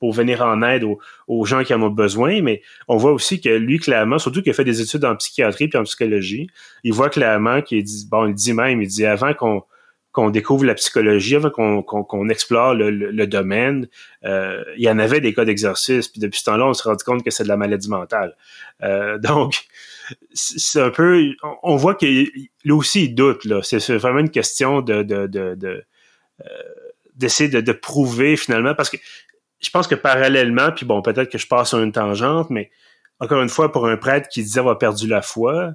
pour 0.00 0.12
venir 0.12 0.42
en 0.42 0.62
aide 0.62 0.84
aux, 1.28 1.44
gens 1.44 1.62
qui 1.62 1.72
en 1.74 1.82
ont 1.82 1.90
besoin, 1.90 2.42
mais 2.42 2.62
on 2.88 2.96
voit 2.96 3.12
aussi 3.12 3.40
que 3.40 3.48
lui, 3.48 3.78
clairement, 3.78 4.18
surtout 4.18 4.42
qu'il 4.42 4.50
a 4.50 4.54
fait 4.54 4.64
des 4.64 4.80
études 4.80 5.04
en 5.04 5.14
psychiatrie 5.16 5.68
puis 5.68 5.78
en 5.78 5.84
psychologie, 5.84 6.48
il 6.82 6.92
voit 6.92 7.10
clairement 7.10 7.62
qu'il 7.62 7.82
dit, 7.84 8.06
bon, 8.10 8.26
il 8.26 8.34
dit 8.34 8.52
même, 8.52 8.82
il 8.82 8.88
dit 8.88 9.06
avant 9.06 9.34
qu'on 9.34 9.62
qu'on 10.12 10.28
découvre 10.28 10.66
la 10.66 10.74
psychologie, 10.74 11.36
avant 11.36 11.48
qu'on 11.50 12.28
explore 12.28 12.74
le, 12.74 12.90
le, 12.90 13.26
domaine, 13.26 13.88
euh, 14.24 14.62
il 14.76 14.84
y 14.84 14.90
en 14.90 14.98
avait 14.98 15.22
des 15.22 15.32
cas 15.32 15.46
d'exercice, 15.46 16.06
puis 16.08 16.20
depuis 16.20 16.38
ce 16.40 16.44
temps-là, 16.44 16.66
on 16.66 16.74
se 16.74 16.82
rendu 16.82 17.02
compte 17.02 17.24
que 17.24 17.30
c'est 17.30 17.44
de 17.44 17.48
la 17.48 17.56
maladie 17.56 17.88
mentale. 17.88 18.36
Euh, 18.82 19.16
donc, 19.22 19.64
c'est 20.34 20.82
un 20.82 20.90
peu, 20.90 21.32
on 21.62 21.76
voit 21.76 21.94
qu'il 21.94 22.28
lui 22.62 22.72
aussi 22.72 23.04
il 23.04 23.14
doute 23.14 23.46
là. 23.46 23.60
C'est 23.62 23.96
vraiment 23.96 24.18
une 24.18 24.30
question 24.30 24.82
de, 24.82 25.02
de, 25.02 25.26
de, 25.26 25.54
de 25.54 25.82
d'essayer 27.14 27.48
de, 27.48 27.60
de, 27.60 27.72
prouver 27.72 28.36
finalement, 28.36 28.74
parce 28.74 28.90
que 28.90 28.96
je 29.60 29.70
pense 29.70 29.86
que 29.86 29.94
parallèlement, 29.94 30.72
puis 30.72 30.84
bon, 30.84 31.02
peut-être 31.02 31.30
que 31.30 31.38
je 31.38 31.46
passe 31.46 31.70
sur 31.70 31.80
une 31.80 31.92
tangente, 31.92 32.50
mais 32.50 32.70
encore 33.20 33.40
une 33.42 33.48
fois, 33.48 33.70
pour 33.70 33.86
un 33.86 33.96
prêtre 33.96 34.28
qui 34.28 34.42
disait 34.42 34.60
avoir 34.60 34.78
perdu 34.78 35.06
la 35.06 35.22
foi, 35.22 35.74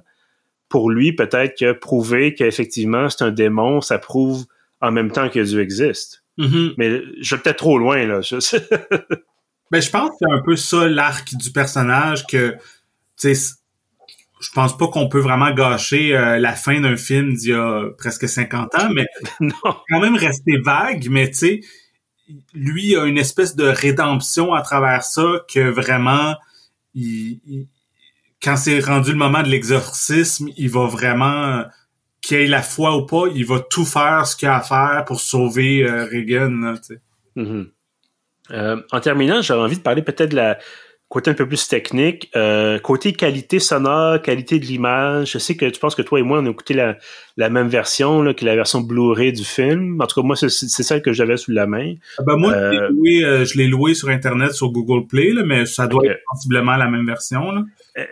pour 0.68 0.90
lui, 0.90 1.14
peut-être 1.14 1.58
que 1.58 1.72
prouver 1.72 2.34
qu'effectivement 2.34 3.08
c'est 3.08 3.24
un 3.24 3.30
démon, 3.30 3.80
ça 3.80 3.98
prouve 3.98 4.44
en 4.80 4.92
même 4.92 5.10
temps 5.10 5.28
que 5.28 5.40
Dieu 5.40 5.60
existe. 5.60 6.24
Mm-hmm. 6.38 6.74
Mais 6.76 7.02
je 7.20 7.34
vais 7.34 7.42
peut-être 7.42 7.58
trop 7.58 7.78
loin, 7.78 8.06
là. 8.06 8.20
Je, 8.20 8.36
ben, 9.70 9.80
je 9.80 9.90
pense 9.90 10.10
que 10.10 10.16
c'est 10.20 10.32
un 10.32 10.42
peu 10.42 10.56
ça 10.56 10.86
l'arc 10.86 11.34
du 11.34 11.50
personnage 11.50 12.26
que, 12.26 12.52
tu 13.18 13.34
sais, 13.34 13.54
je 14.40 14.50
pense 14.50 14.76
pas 14.76 14.88
qu'on 14.88 15.08
peut 15.08 15.20
vraiment 15.20 15.50
gâcher 15.52 16.16
euh, 16.16 16.38
la 16.38 16.52
fin 16.52 16.80
d'un 16.80 16.96
film 16.96 17.34
d'il 17.34 17.50
y 17.50 17.54
a 17.54 17.90
presque 17.98 18.28
50 18.28 18.74
ans, 18.76 18.90
mais 18.94 19.06
non. 19.40 19.52
quand 19.62 20.00
même 20.00 20.16
rester 20.16 20.58
vague, 20.58 21.08
mais 21.10 21.28
tu 21.28 21.34
sais, 21.34 21.60
lui 22.54 22.96
a 22.96 23.04
une 23.04 23.18
espèce 23.18 23.56
de 23.56 23.64
rédemption 23.64 24.52
à 24.52 24.62
travers 24.62 25.02
ça 25.02 25.44
que 25.52 25.68
vraiment, 25.68 26.36
il, 26.94 27.66
quand 28.42 28.56
c'est 28.56 28.80
rendu 28.80 29.10
le 29.10 29.16
moment 29.16 29.42
de 29.42 29.48
l'exorcisme, 29.48 30.48
il 30.56 30.70
va 30.70 30.86
vraiment, 30.86 31.64
qu'il 32.20 32.38
ait 32.38 32.46
la 32.46 32.62
foi 32.62 32.96
ou 32.96 33.06
pas, 33.06 33.24
il 33.34 33.44
va 33.44 33.60
tout 33.60 33.84
faire 33.84 34.26
ce 34.26 34.36
qu'il 34.36 34.48
a 34.48 34.56
à 34.56 34.60
faire 34.60 35.04
pour 35.06 35.20
sauver 35.20 35.82
euh, 35.82 36.04
Reagan. 36.04 36.74
tu 36.76 36.82
sais. 36.82 37.00
Mm-hmm. 37.36 37.70
euh, 38.50 38.82
en 38.90 39.00
terminant, 39.00 39.42
j'avais 39.42 39.60
envie 39.60 39.76
de 39.76 39.82
parler 39.82 40.02
peut-être 40.02 40.30
de 40.30 40.36
la 40.36 40.58
côté 41.08 41.30
un 41.30 41.34
peu 41.34 41.48
plus 41.48 41.68
technique, 41.68 42.30
euh, 42.36 42.78
côté 42.78 43.12
qualité 43.12 43.60
sonore, 43.60 44.20
qualité 44.20 44.58
de 44.58 44.66
l'image. 44.66 45.32
Je 45.32 45.38
sais 45.38 45.56
que 45.56 45.64
tu 45.64 45.80
penses 45.80 45.94
que 45.94 46.02
toi 46.02 46.20
et 46.20 46.22
moi, 46.22 46.40
on 46.40 46.46
a 46.46 46.50
écouté 46.50 46.74
la, 46.74 46.98
la 47.36 47.48
même 47.48 47.68
version, 47.68 48.22
là, 48.22 48.34
que 48.34 48.44
la 48.44 48.54
version 48.54 48.80
Blu-ray 48.80 49.32
du 49.32 49.44
film. 49.44 50.00
En 50.00 50.06
tout 50.06 50.20
cas, 50.20 50.26
moi, 50.26 50.36
c'est 50.36 50.50
celle 50.50 51.00
que 51.00 51.12
j'avais 51.12 51.38
sous 51.38 51.50
la 51.50 51.66
main. 51.66 51.94
Ah 52.18 52.22
ben 52.26 52.36
moi, 52.36 52.52
je 52.52 52.70
l'ai 52.70 52.88
loué, 52.90 53.24
euh, 53.24 53.44
je 53.44 53.56
l'ai 53.56 53.66
loué 53.66 53.94
sur 53.94 54.08
Internet, 54.10 54.52
sur 54.52 54.70
Google 54.70 55.06
Play, 55.06 55.32
là, 55.32 55.42
mais 55.46 55.64
ça 55.64 55.86
doit 55.86 56.04
être 56.04 56.20
sensiblement 56.32 56.76
la 56.76 56.88
même 56.88 57.06
version. 57.06 57.52
Là. 57.52 57.64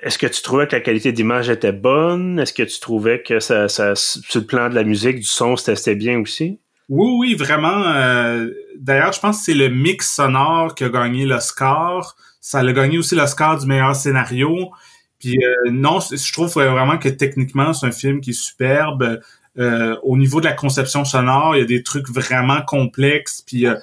Est-ce 0.02 0.18
que 0.18 0.26
tu 0.26 0.40
trouvais 0.42 0.66
que 0.66 0.74
la 0.74 0.80
qualité 0.80 1.12
d'image 1.12 1.50
était 1.50 1.72
bonne? 1.72 2.38
Est-ce 2.40 2.52
que 2.52 2.62
tu 2.62 2.80
trouvais 2.80 3.22
que 3.22 3.40
ça, 3.40 3.68
ça, 3.68 3.94
sur 3.94 4.40
le 4.40 4.46
plan 4.46 4.70
de 4.70 4.74
la 4.74 4.84
musique, 4.84 5.16
du 5.16 5.22
son, 5.22 5.56
c'était 5.56 5.94
bien 5.94 6.18
aussi? 6.18 6.58
Oui, 6.88 7.10
oui, 7.18 7.34
vraiment. 7.34 7.82
euh, 7.86 8.48
D'ailleurs, 8.78 9.12
je 9.12 9.20
pense 9.20 9.38
que 9.38 9.44
c'est 9.46 9.54
le 9.54 9.68
mix 9.68 10.14
sonore 10.14 10.74
qui 10.74 10.84
a 10.84 10.88
gagné 10.88 11.24
l'Oscar. 11.24 12.16
Ça 12.40 12.60
a 12.60 12.72
gagné 12.72 12.98
aussi 12.98 13.14
l'Oscar 13.16 13.58
du 13.58 13.66
meilleur 13.66 13.96
scénario. 13.96 14.70
Puis 15.18 15.38
euh, 15.42 15.70
non, 15.70 15.98
je 16.00 16.32
trouve 16.32 16.52
vraiment 16.52 16.98
que 16.98 17.08
techniquement, 17.08 17.72
c'est 17.72 17.86
un 17.86 17.92
film 17.92 18.20
qui 18.20 18.30
est 18.30 18.32
superbe. 18.40 19.20
Euh, 19.58 19.96
au 20.02 20.16
niveau 20.18 20.40
de 20.40 20.44
la 20.46 20.52
conception 20.52 21.04
sonore, 21.04 21.56
il 21.56 21.60
y 21.60 21.62
a 21.62 21.66
des 21.66 21.82
trucs 21.82 22.08
vraiment 22.10 22.60
complexes. 22.62 23.42
Puis 23.44 23.66
euh, 23.66 23.74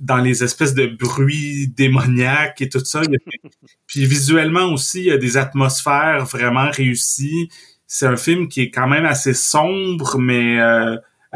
dans 0.00 0.18
les 0.18 0.44
espèces 0.44 0.74
de 0.74 0.86
bruits 0.86 1.68
démoniaques 1.68 2.60
et 2.62 2.68
tout 2.68 2.84
ça. 2.84 3.00
puis 3.86 4.04
visuellement 4.06 4.66
aussi, 4.72 5.00
il 5.00 5.06
y 5.06 5.10
a 5.12 5.18
des 5.18 5.36
atmosphères 5.38 6.26
vraiment 6.26 6.70
réussies. 6.70 7.48
C'est 7.86 8.06
un 8.06 8.16
film 8.16 8.48
qui 8.48 8.60
est 8.62 8.70
quand 8.70 8.86
même 8.88 9.06
assez 9.06 9.32
sombre, 9.34 10.18
mais 10.18 10.58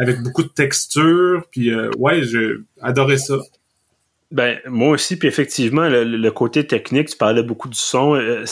avec 0.01 0.23
beaucoup 0.23 0.43
de 0.43 0.49
texture. 0.49 1.45
Puis 1.51 1.73
euh, 1.73 1.91
ouais, 1.99 2.23
j'ai 2.23 2.55
adoré 2.81 3.19
ça. 3.19 3.37
Ben, 4.31 4.59
moi 4.67 4.91
aussi, 4.91 5.19
puis 5.19 5.27
effectivement, 5.27 5.89
le, 5.89 6.31
côté 6.31 6.67
technique, 6.67 7.09
tu 7.09 7.17
parlais 7.17 7.43
beaucoup 7.43 7.69
du 7.69 7.79
son. 7.79 8.15
euh, 8.15 8.45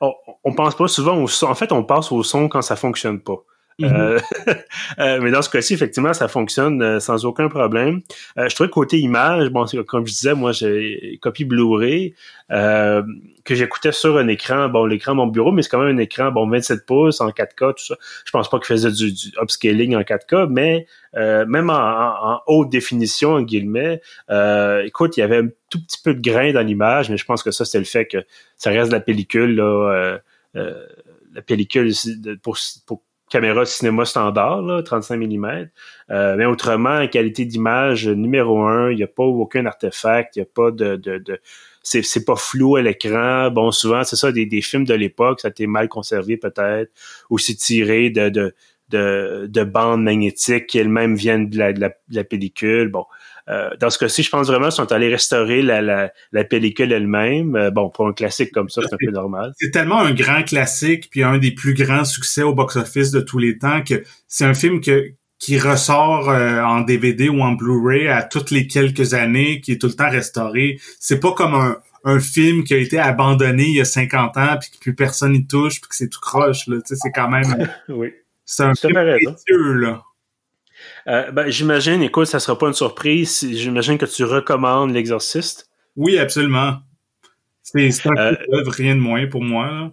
on, 0.00 0.12
on 0.44 0.54
pense 0.54 0.76
pas 0.76 0.86
souvent 0.86 1.16
au 1.20 1.26
son. 1.26 1.46
En 1.46 1.54
fait, 1.54 1.72
on 1.72 1.82
passe 1.82 2.12
au 2.12 2.22
son 2.22 2.48
quand 2.48 2.62
ça 2.62 2.76
fonctionne 2.76 3.20
pas. 3.20 3.42
Euh, 3.82 4.20
euh, 5.00 5.20
mais 5.20 5.32
dans 5.32 5.42
ce 5.42 5.50
cas-ci, 5.50 5.74
effectivement, 5.74 6.12
ça 6.12 6.28
fonctionne 6.28 6.80
euh, 6.80 7.00
sans 7.00 7.24
aucun 7.24 7.48
problème. 7.48 8.02
Euh, 8.38 8.48
je 8.48 8.54
trouvais 8.54 8.68
que 8.68 8.74
côté 8.74 8.98
image, 9.00 9.48
bon, 9.50 9.64
comme 9.88 10.06
je 10.06 10.12
disais, 10.12 10.34
moi, 10.34 10.52
j'ai 10.52 11.18
copie 11.20 11.44
Blu-ray 11.44 12.14
euh, 12.52 13.02
que 13.44 13.54
j'écoutais 13.56 13.90
sur 13.90 14.16
un 14.16 14.28
écran, 14.28 14.68
bon, 14.68 14.86
l'écran 14.86 15.12
de 15.12 15.16
mon 15.16 15.26
bureau, 15.26 15.50
mais 15.50 15.62
c'est 15.62 15.70
quand 15.70 15.82
même 15.82 15.96
un 15.96 16.00
écran, 16.00 16.30
bon, 16.30 16.48
27 16.48 16.86
pouces 16.86 17.20
en 17.20 17.30
4K, 17.30 17.74
tout 17.74 17.84
ça. 17.84 17.96
Je 18.24 18.30
pense 18.30 18.48
pas 18.48 18.58
qu'il 18.58 18.66
faisait 18.66 18.92
du, 18.92 19.12
du 19.12 19.32
upscaling 19.42 19.96
en 19.96 20.02
4K, 20.04 20.46
mais 20.48 20.86
euh, 21.16 21.44
même 21.46 21.68
en, 21.68 21.74
en- 21.74 22.32
en 22.34 22.40
haute 22.46 22.70
définition, 22.70 23.32
en 23.32 23.42
guillemets, 23.42 24.00
euh, 24.30 24.82
écoute, 24.84 25.16
il 25.16 25.20
y 25.20 25.22
avait 25.24 25.38
un 25.38 25.48
tout 25.68 25.80
petit 25.84 26.00
peu 26.02 26.14
de 26.14 26.20
grain 26.20 26.52
dans 26.52 26.64
l'image, 26.64 27.10
mais 27.10 27.16
je 27.16 27.24
pense 27.24 27.42
que 27.42 27.50
ça, 27.50 27.64
c'était 27.64 27.78
le 27.78 27.84
fait 27.84 28.06
que 28.06 28.18
ça 28.56 28.70
reste 28.70 28.88
de 28.90 28.94
la 28.94 29.00
pellicule, 29.00 29.56
là, 29.56 29.64
euh, 29.64 30.18
euh, 30.56 30.86
la 31.34 31.42
pellicule 31.42 31.92
pour, 32.42 32.56
pour 32.86 33.02
caméra 33.30 33.64
cinéma 33.64 34.04
standard, 34.04 34.62
là, 34.62 34.82
35 34.82 35.16
mm. 35.16 35.68
Euh, 36.10 36.36
mais 36.36 36.44
autrement, 36.44 36.98
en 36.98 37.08
qualité 37.08 37.44
d'image 37.44 38.08
numéro 38.08 38.62
un, 38.62 38.90
il 38.90 38.96
n'y 38.96 39.02
a 39.02 39.06
pas 39.08 39.24
aucun 39.24 39.64
artefact, 39.66 40.36
il 40.36 40.40
n'y 40.40 40.42
a 40.42 40.48
pas 40.54 40.70
de... 40.70 40.96
de, 40.96 41.18
de 41.18 41.40
c'est, 41.82 42.02
c'est 42.02 42.24
pas 42.24 42.36
flou 42.36 42.76
à 42.76 42.82
l'écran. 42.82 43.50
Bon, 43.50 43.70
souvent, 43.70 44.04
c'est 44.04 44.16
ça, 44.16 44.32
des, 44.32 44.46
des 44.46 44.62
films 44.62 44.84
de 44.84 44.94
l'époque, 44.94 45.40
ça 45.40 45.48
a 45.48 45.50
été 45.50 45.66
mal 45.66 45.88
conservé 45.88 46.38
peut-être, 46.38 46.90
ou 47.28 47.38
c'est 47.38 47.54
tiré 47.54 48.08
de, 48.08 48.30
de, 48.30 48.54
de, 48.88 49.46
de 49.48 49.64
bandes 49.64 50.02
magnétiques 50.02 50.66
qui 50.66 50.78
elles-mêmes 50.78 51.14
viennent 51.14 51.50
de 51.50 51.58
la, 51.58 51.72
de 51.74 51.80
la, 51.80 51.88
de 51.88 52.16
la 52.16 52.24
pellicule. 52.24 52.88
Bon, 52.88 53.04
euh, 53.50 53.70
dans 53.78 53.90
ce 53.90 53.98
cas-ci, 53.98 54.22
je 54.22 54.30
pense 54.30 54.46
vraiment 54.46 54.66
qu'ils 54.66 54.76
sont 54.76 54.92
allés 54.92 55.10
restaurer 55.10 55.62
la, 55.62 55.82
la, 55.82 56.12
la 56.32 56.44
pellicule 56.44 56.92
elle-même. 56.92 57.56
Euh, 57.56 57.70
bon, 57.70 57.90
pour 57.90 58.08
un 58.08 58.12
classique 58.12 58.52
comme 58.52 58.68
ça, 58.68 58.80
c'est 58.82 58.94
un 58.94 58.98
peu 58.98 59.12
normal. 59.12 59.52
C'est 59.58 59.70
tellement 59.70 60.00
un 60.00 60.12
grand 60.12 60.42
classique, 60.42 61.08
puis 61.10 61.22
un 61.22 61.38
des 61.38 61.52
plus 61.52 61.74
grands 61.74 62.04
succès 62.04 62.42
au 62.42 62.54
box-office 62.54 63.10
de 63.10 63.20
tous 63.20 63.38
les 63.38 63.58
temps, 63.58 63.82
que 63.82 64.02
c'est 64.28 64.44
un 64.44 64.54
film 64.54 64.80
que 64.80 65.10
qui 65.38 65.58
ressort 65.58 66.30
euh, 66.30 66.62
en 66.62 66.80
DVD 66.80 67.28
ou 67.28 67.42
en 67.42 67.52
Blu-ray 67.52 68.08
à 68.08 68.22
toutes 68.22 68.50
les 68.50 68.66
quelques 68.66 69.12
années, 69.12 69.60
qui 69.60 69.72
est 69.72 69.78
tout 69.78 69.88
le 69.88 69.92
temps 69.92 70.08
restauré. 70.08 70.80
C'est 70.98 71.20
pas 71.20 71.32
comme 71.32 71.54
un, 71.54 71.76
un 72.04 72.20
film 72.20 72.64
qui 72.64 72.72
a 72.72 72.78
été 72.78 72.98
abandonné 72.98 73.64
il 73.64 73.74
y 73.74 73.80
a 73.80 73.84
50 73.84 74.36
ans, 74.38 74.56
puis 74.58 74.70
que 74.70 74.78
plus 74.78 74.94
personne 74.94 75.34
y 75.34 75.46
touche, 75.46 75.82
puis 75.82 75.88
que 75.90 75.96
c'est 75.96 76.08
tout 76.08 76.20
croche. 76.20 76.66
Là. 76.66 76.76
Tu 76.76 76.94
sais, 76.94 76.96
C'est 76.96 77.10
quand 77.10 77.28
même... 77.28 77.68
oui. 77.88 78.12
C'est 78.46 78.62
un 78.62 78.74
film 78.74 78.94
précieux, 78.94 79.72
là. 79.74 80.02
Euh, 81.06 81.30
ben, 81.30 81.50
j'imagine, 81.50 82.02
écoute, 82.02 82.26
ça 82.26 82.40
sera 82.40 82.58
pas 82.58 82.66
une 82.68 82.74
surprise. 82.74 83.46
J'imagine 83.52 83.98
que 83.98 84.06
tu 84.06 84.24
recommandes 84.24 84.92
l'exorciste. 84.92 85.68
Oui, 85.96 86.18
absolument. 86.18 86.76
C'est 87.62 87.88
un 88.06 88.32
Euh, 88.32 88.34
rien 88.66 88.94
de 88.94 89.00
moins 89.00 89.26
pour 89.26 89.42
moi. 89.42 89.90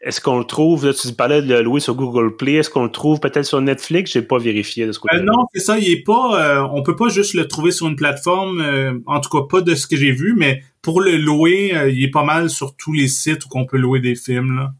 Est-ce 0.00 0.20
qu'on 0.20 0.38
le 0.38 0.44
trouve, 0.44 0.86
là, 0.86 0.92
tu 0.92 1.12
parlais 1.12 1.40
de 1.40 1.48
le 1.54 1.62
louer 1.62 1.80
sur 1.80 1.94
Google 1.94 2.36
Play, 2.36 2.54
est-ce 2.54 2.68
qu'on 2.68 2.84
le 2.84 2.90
trouve 2.90 3.20
peut-être 3.20 3.44
sur 3.44 3.60
Netflix? 3.60 4.12
J'ai 4.12 4.22
pas 4.22 4.38
vérifié 4.38 4.86
de 4.86 4.92
ce 4.92 4.98
côté 4.98 5.16
Euh, 5.16 5.22
non, 5.22 5.46
c'est 5.54 5.60
ça, 5.60 5.78
il 5.78 5.88
est 5.90 6.02
pas. 6.04 6.62
euh, 6.62 6.68
on 6.72 6.82
peut 6.82 6.96
pas 6.96 7.08
juste 7.08 7.34
le 7.34 7.46
trouver 7.46 7.70
sur 7.70 7.86
une 7.86 7.96
plateforme, 7.96 8.60
euh, 8.60 8.98
en 9.06 9.20
tout 9.20 9.30
cas 9.30 9.46
pas 9.48 9.60
de 9.60 9.74
ce 9.74 9.86
que 9.86 9.96
j'ai 9.96 10.10
vu, 10.10 10.34
mais 10.36 10.62
pour 10.82 11.00
le 11.00 11.16
louer, 11.16 11.74
euh, 11.76 11.90
il 11.90 12.02
est 12.04 12.10
pas 12.10 12.24
mal 12.24 12.50
sur 12.50 12.76
tous 12.76 12.92
les 12.92 13.08
sites 13.08 13.44
où 13.46 13.48
on 13.54 13.66
peut 13.66 13.78
louer 13.78 14.00
des 14.00 14.14
films. 14.16 14.56
Là. 14.56 14.72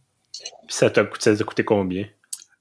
Ça 0.68 0.90
t'a 0.90 1.04
coûté 1.04 1.64
combien? 1.64 2.04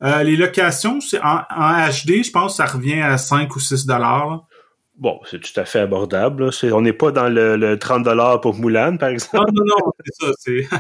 Euh, 0.03 0.23
les 0.23 0.36
locations, 0.36 1.01
c'est 1.01 1.19
en, 1.21 1.41
en 1.49 1.88
HD, 1.88 2.23
je 2.23 2.31
pense, 2.31 2.57
que 2.57 2.63
ça 2.63 2.65
revient 2.65 3.01
à 3.01 3.17
5 3.17 3.55
ou 3.55 3.60
6 3.60 3.86
dollars. 3.86 4.45
Bon, 4.95 5.19
c'est 5.29 5.39
tout 5.39 5.60
à 5.60 5.65
fait 5.65 5.79
abordable. 5.79 6.45
là. 6.45 6.69
On 6.73 6.81
n'est 6.81 6.93
pas 6.93 7.12
dans 7.12 7.29
le, 7.29 7.55
le 7.55 7.75
30$ 7.77 8.41
pour 8.41 8.55
Moulin, 8.55 8.97
par 8.97 9.10
exemple. 9.10 9.51
Non, 9.53 9.63
non, 9.65 9.75
non, 9.86 9.91
c'est 10.03 10.25
ça. 10.25 10.31
C'est... 10.39 10.67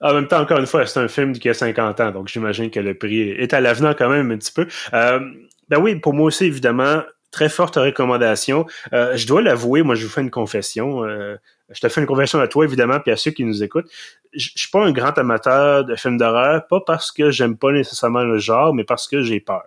En 0.00 0.14
même 0.14 0.26
temps, 0.26 0.40
encore 0.40 0.58
une 0.58 0.66
fois, 0.66 0.84
c'est 0.86 0.98
un 0.98 1.08
film 1.08 1.32
qui 1.32 1.48
a 1.48 1.54
50 1.54 2.00
ans, 2.00 2.10
donc 2.10 2.26
j'imagine 2.26 2.70
que 2.70 2.80
le 2.80 2.94
prix 2.94 3.30
est 3.30 3.54
à 3.54 3.60
l'avenant 3.60 3.94
quand 3.96 4.08
même 4.08 4.32
un 4.32 4.38
petit 4.38 4.50
peu. 4.52 4.66
Euh, 4.94 5.20
ben 5.68 5.78
oui, 5.78 5.94
pour 5.96 6.12
moi 6.12 6.26
aussi, 6.26 6.44
évidemment, 6.46 7.02
très 7.30 7.48
forte 7.48 7.76
recommandation. 7.76 8.66
Euh, 8.92 9.16
je 9.16 9.26
dois 9.26 9.42
l'avouer, 9.42 9.82
moi, 9.82 9.94
je 9.94 10.04
vous 10.04 10.10
fais 10.12 10.20
une 10.20 10.30
confession. 10.30 11.04
Euh, 11.04 11.36
je 11.72 11.80
te 11.80 11.88
fais 11.88 12.00
une 12.00 12.06
confession 12.06 12.40
à 12.40 12.48
toi, 12.48 12.64
évidemment, 12.64 13.00
puis 13.00 13.12
à 13.12 13.16
ceux 13.16 13.30
qui 13.30 13.44
nous 13.44 13.62
écoutent. 13.62 13.88
Je 14.32 14.48
je 14.54 14.60
suis 14.60 14.70
pas 14.70 14.84
un 14.84 14.92
grand 14.92 15.16
amateur 15.18 15.84
de 15.84 15.94
films 15.96 16.16
d'horreur, 16.18 16.66
pas 16.66 16.80
parce 16.80 17.10
que 17.12 17.30
j'aime 17.30 17.56
pas 17.56 17.72
nécessairement 17.72 18.22
le 18.24 18.38
genre, 18.38 18.74
mais 18.74 18.84
parce 18.84 19.06
que 19.08 19.22
j'ai 19.22 19.40
peur. 19.40 19.64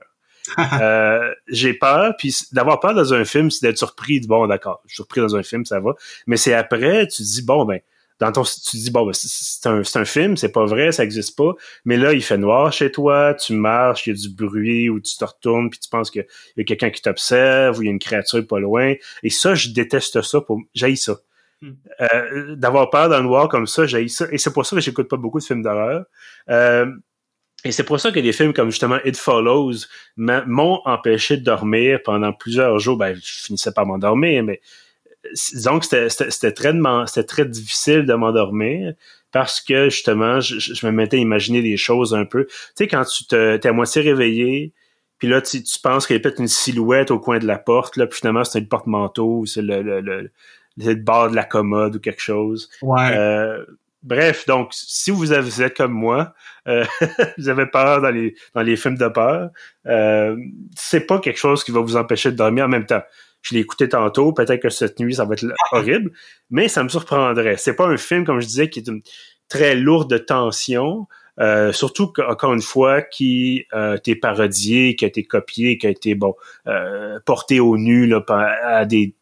Euh, 0.80 1.34
j'ai 1.48 1.74
peur, 1.74 2.14
puis 2.20 2.32
d'avoir 2.52 2.80
peur 2.80 2.94
dans 2.94 3.14
un 3.16 3.26
film, 3.26 3.50
c'est 3.50 3.66
d'être 3.66 3.80
surpris. 3.80 4.20
Bon, 4.28 4.46
d'accord, 4.46 4.82
je 4.86 4.90
suis 4.90 4.96
surpris 4.98 5.20
dans 5.22 5.36
un 5.36 5.42
film, 5.42 5.66
ça 5.66 5.80
va. 5.80 5.94
Mais 6.28 6.38
c'est 6.38 6.54
après, 6.54 7.08
tu 7.08 7.24
dis, 7.24 7.42
bon, 7.42 7.66
ben, 7.66 7.80
dans 8.20 8.32
ton, 8.32 8.44
tu 8.44 8.78
dis, 8.78 8.92
bon, 8.92 9.06
ben, 9.08 9.14
c'est- 9.14 9.68
un, 9.68 9.84
c'est 9.84 9.98
un 10.00 10.06
film, 10.06 10.38
c'est 10.38 10.52
pas 10.52 10.66
vrai, 10.66 10.92
ça 10.92 11.04
existe 11.04 11.36
pas. 11.36 11.54
Mais 11.84 11.98
là, 11.98 12.14
il 12.14 12.22
fait 12.24 12.38
noir 12.38 12.72
chez 12.72 12.92
toi, 12.92 13.34
tu 13.34 13.54
marches, 13.54 14.06
il 14.06 14.12
y 14.12 14.18
a 14.18 14.22
du 14.22 14.30
bruit, 14.30 14.88
ou 14.90 15.00
tu 15.00 15.18
te 15.18 15.26
retournes, 15.26 15.70
puis 15.72 15.80
tu 15.80 15.90
penses 15.90 16.12
qu'il 16.12 16.26
y 16.58 16.62
a 16.62 16.64
quelqu'un 16.64 16.92
qui 16.92 17.02
t'observe, 17.02 17.80
ou 17.80 17.82
il 17.82 17.86
y 17.86 17.90
a 17.90 17.92
une 17.92 18.00
créature 18.00 18.46
pas 18.46 18.60
loin. 18.60 18.94
Et 19.24 19.30
ça, 19.32 19.56
je 19.56 19.70
déteste 19.70 20.22
ça, 20.22 20.42
pour, 20.42 20.62
j'haïs 20.76 20.98
ça. 20.98 21.18
Euh, 22.02 22.56
d'avoir 22.56 22.90
peur 22.90 23.10
dans 23.10 23.18
le 23.18 23.24
noir 23.24 23.48
comme 23.50 23.68
ça, 23.68 23.86
j'haïs 23.86 24.10
ça. 24.10 24.26
Et 24.32 24.38
c'est 24.38 24.54
pour 24.54 24.66
ça 24.66 24.76
que 24.76 24.82
j'écoute 24.82 25.08
pas 25.08 25.18
beaucoup 25.18 25.40
de 25.40 25.44
films 25.44 25.62
d'horreur. 25.64 26.06
Euh, 26.50 26.86
et 27.64 27.72
c'est 27.72 27.84
pour 27.84 28.00
ça 28.00 28.12
que 28.12 28.20
des 28.20 28.32
films 28.32 28.54
comme 28.54 28.70
justement 28.70 29.00
It 29.06 29.18
Follows 29.18 29.86
m'ont 30.18 30.82
empêché 30.86 31.38
de 31.38 31.44
dormir 31.44 32.00
pendant 32.04 32.32
plusieurs 32.34 32.78
jours. 32.80 32.98
Ben, 32.98 33.16
je 33.16 33.44
finissais 33.46 33.72
par 33.72 33.86
m'endormir, 33.86 34.44
mais 34.44 34.62
euh, 35.26 35.30
disons 35.54 35.80
que 35.80 35.86
c'était- 35.86 36.52
très, 36.52 37.24
très 37.24 37.46
difficile 37.46 38.06
de 38.06 38.14
m'endormir 38.14 38.94
parce 39.32 39.60
que 39.62 39.90
justement, 39.90 40.40
je, 40.40 40.60
je- 40.60 40.86
me 40.86 40.92
mettais 40.92 41.18
à 41.18 41.20
imaginer 41.20 41.62
des 41.62 41.78
choses 41.78 42.14
un 42.14 42.26
peu. 42.26 42.46
Tu 42.46 42.54
sais, 42.76 42.88
quand 42.88 43.04
tu 43.04 43.26
te, 43.26 43.58
t'es 43.58 43.68
à 43.68 43.74
moitié 43.74 44.02
réveillé, 44.02 44.74
puis 45.18 45.28
là, 45.28 45.42
tu, 45.42 45.62
penses 45.82 46.08
qu'il 46.08 46.16
y 46.16 46.20
a 46.20 46.22
peut-être 46.22 46.40
une 46.40 46.48
silhouette 46.48 47.10
au 47.12 47.20
coin 47.20 47.40
de 47.40 47.48
la 47.48 47.58
porte, 47.58 47.98
là, 47.98 48.06
puis 48.06 48.20
finalement, 48.20 48.44
c'est 48.44 48.60
une 48.60 48.68
porte-manteau, 48.68 49.46
c'est 49.46 49.62
le, 49.62 49.82
le, 49.82 50.02
le, 50.02 50.32
le, 50.78 50.96
bord 50.96 51.30
de 51.30 51.36
la 51.36 51.44
commode 51.44 51.96
ou 51.96 52.00
quelque 52.00 52.22
chose. 52.22 52.70
Ouais. 52.82 53.16
Euh, 53.16 53.66
bref, 54.04 54.46
donc, 54.46 54.70
si 54.72 55.12
vous, 55.12 55.32
avez, 55.32 55.42
vous 55.42 55.62
êtes 55.62 55.76
comme 55.76 55.94
moi, 55.94 56.34
euh, 56.68 56.86
vous 57.38 57.50
avez 57.50 57.66
peur 57.66 58.02
dans 58.02 58.12
les, 58.12 58.36
dans 58.54 58.62
les 58.62 58.76
films 58.76 58.98
de 58.98 59.08
peur, 59.08 59.50
euh, 59.88 60.38
c'est 60.76 61.06
pas 61.06 61.20
quelque 61.20 61.40
chose 61.40 61.64
qui 61.64 61.72
va 61.72 61.82
vous 61.82 61.98
empêcher 61.98 62.32
de 62.32 62.38
dormir 62.38 62.66
en 62.66 62.70
même 62.70 62.86
temps. 62.86 63.04
Je 63.42 63.54
l'ai 63.54 63.62
écouté 63.62 63.90
tantôt, 63.90 64.34
peut-être 64.34 64.62
que 64.62 64.70
cette 64.70 65.00
nuit, 65.00 65.16
ça 65.16 65.26
va 65.26 65.34
être 65.34 65.46
horrible, 65.72 66.12
mais 66.50 66.68
ça 66.68 66.84
me 66.84 66.90
surprendrait. 66.90 67.58
C'est 67.58 67.76
pas 67.76 67.88
un 67.88 67.98
film, 67.98 68.26
comme 68.26 68.40
je 68.40 68.48
disais, 68.48 68.70
qui 68.70 68.80
est 68.80 68.88
une 68.88 69.02
très 69.50 69.76
lourde 69.76 70.10
de 70.10 70.18
tension. 70.18 71.08
Euh, 71.38 71.74
surtout 71.74 72.14
encore 72.30 72.54
une 72.54 72.62
fois 72.62 73.02
qui 73.02 73.66
euh, 73.74 73.94
a 73.94 73.96
été 73.98 74.16
parodié, 74.16 74.96
qui 74.96 75.04
a 75.04 75.10
été 75.10 75.24
copié, 75.24 75.78
qui 75.78 75.86
a 75.86 75.90
été 75.90 76.16
bon 76.16 76.34
euh, 76.68 77.20
porté 77.26 77.60
au 77.60 77.78
nu 77.78 78.08
là, 78.08 78.24
à 78.64 78.86
des 78.86 79.14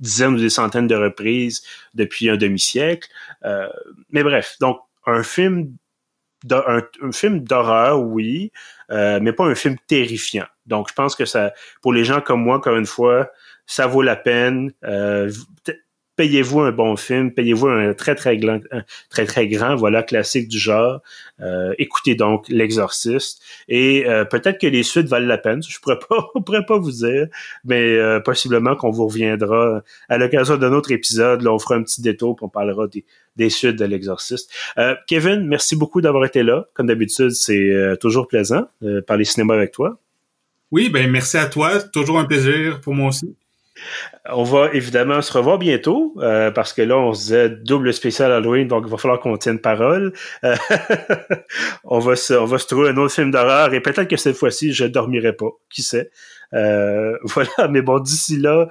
dizaines 0.00 0.34
ou 0.34 0.38
des 0.38 0.50
centaines 0.50 0.86
de 0.86 0.94
reprises 0.96 1.62
depuis 1.94 2.28
un 2.28 2.36
demi-siècle. 2.36 3.08
Euh, 3.44 3.68
mais 4.10 4.22
bref, 4.22 4.56
donc 4.60 4.80
un 5.06 5.22
film 5.22 5.76
film 7.12 7.40
d'horreur, 7.40 8.00
oui, 8.00 8.50
mais 8.88 9.32
pas 9.34 9.44
un 9.44 9.54
film 9.54 9.76
terrifiant. 9.86 10.46
Donc, 10.64 10.88
je 10.88 10.94
pense 10.94 11.14
que 11.14 11.26
ça, 11.26 11.52
pour 11.82 11.92
les 11.92 12.02
gens 12.02 12.22
comme 12.22 12.42
moi, 12.42 12.56
encore 12.56 12.76
une 12.76 12.86
fois, 12.86 13.30
ça 13.66 13.86
vaut 13.86 14.00
la 14.00 14.16
peine 14.16 14.72
payez-vous 16.20 16.60
un 16.60 16.70
bon 16.70 16.96
film, 16.96 17.32
payez-vous 17.32 17.68
un 17.68 17.94
très 17.94 18.14
très 18.14 18.36
grand, 18.36 18.60
très 19.08 19.48
grand, 19.48 19.74
voilà 19.74 20.02
classique 20.02 20.48
du 20.48 20.58
genre. 20.58 21.00
Euh, 21.40 21.72
écoutez 21.78 22.14
donc 22.14 22.46
L'Exorciste 22.50 23.40
et 23.68 24.06
euh, 24.06 24.26
peut-être 24.26 24.60
que 24.60 24.66
les 24.66 24.82
suites 24.82 25.06
valent 25.06 25.26
la 25.26 25.38
peine. 25.38 25.62
Je 25.62 25.78
pourrais 25.80 25.98
pas, 26.66 26.76
vous 26.76 26.90
dire, 26.90 27.28
mais 27.64 27.96
euh, 27.96 28.20
possiblement 28.20 28.76
qu'on 28.76 28.90
vous 28.90 29.06
reviendra 29.06 29.82
à 30.10 30.18
l'occasion 30.18 30.58
d'un 30.58 30.74
autre 30.74 30.92
épisode. 30.92 31.40
Là, 31.40 31.54
on 31.54 31.58
fera 31.58 31.76
un 31.76 31.82
petit 31.82 32.02
détour, 32.02 32.36
pour 32.36 32.48
on 32.48 32.50
parlera 32.50 32.86
des, 32.86 33.06
des 33.36 33.48
suites 33.48 33.76
de 33.76 33.86
L'Exorciste. 33.86 34.52
Kevin, 35.06 35.46
merci 35.46 35.74
beaucoup 35.74 36.02
d'avoir 36.02 36.26
été 36.26 36.42
là. 36.42 36.66
Comme 36.74 36.88
d'habitude, 36.88 37.30
c'est 37.30 37.96
toujours 37.98 38.28
plaisant 38.28 38.68
de 38.82 39.00
parler 39.00 39.24
cinéma 39.24 39.54
avec 39.54 39.72
toi. 39.72 39.98
Oui, 40.70 40.90
ben 40.90 41.10
merci 41.10 41.38
à 41.38 41.46
toi. 41.46 41.80
Toujours 41.80 42.18
un 42.18 42.26
plaisir 42.26 42.82
pour 42.82 42.92
moi 42.92 43.08
aussi. 43.08 43.34
On 44.28 44.42
va 44.42 44.72
évidemment 44.72 45.22
se 45.22 45.32
revoir 45.32 45.58
bientôt, 45.58 46.14
euh, 46.18 46.50
parce 46.50 46.72
que 46.72 46.82
là, 46.82 46.96
on 46.98 47.12
se 47.14 47.20
disait 47.20 47.50
double 47.50 47.92
spécial 47.92 48.32
Halloween, 48.32 48.68
donc 48.68 48.84
il 48.86 48.90
va 48.90 48.96
falloir 48.98 49.20
qu'on 49.20 49.36
tienne 49.36 49.58
parole. 49.58 50.12
Euh, 50.44 50.56
on, 51.84 51.98
va 51.98 52.16
se, 52.16 52.34
on 52.34 52.44
va 52.44 52.58
trouver 52.58 52.90
un 52.90 52.96
autre 52.96 53.14
film 53.14 53.30
d'horreur, 53.30 53.72
et 53.74 53.80
peut-être 53.80 54.08
que 54.08 54.16
cette 54.16 54.36
fois-ci, 54.36 54.72
je 54.72 54.84
dormirai 54.84 55.32
pas. 55.32 55.50
Qui 55.70 55.82
sait? 55.82 56.10
Euh, 56.54 57.16
voilà, 57.24 57.68
mais 57.70 57.82
bon, 57.82 57.98
d'ici 57.98 58.38
là, 58.38 58.68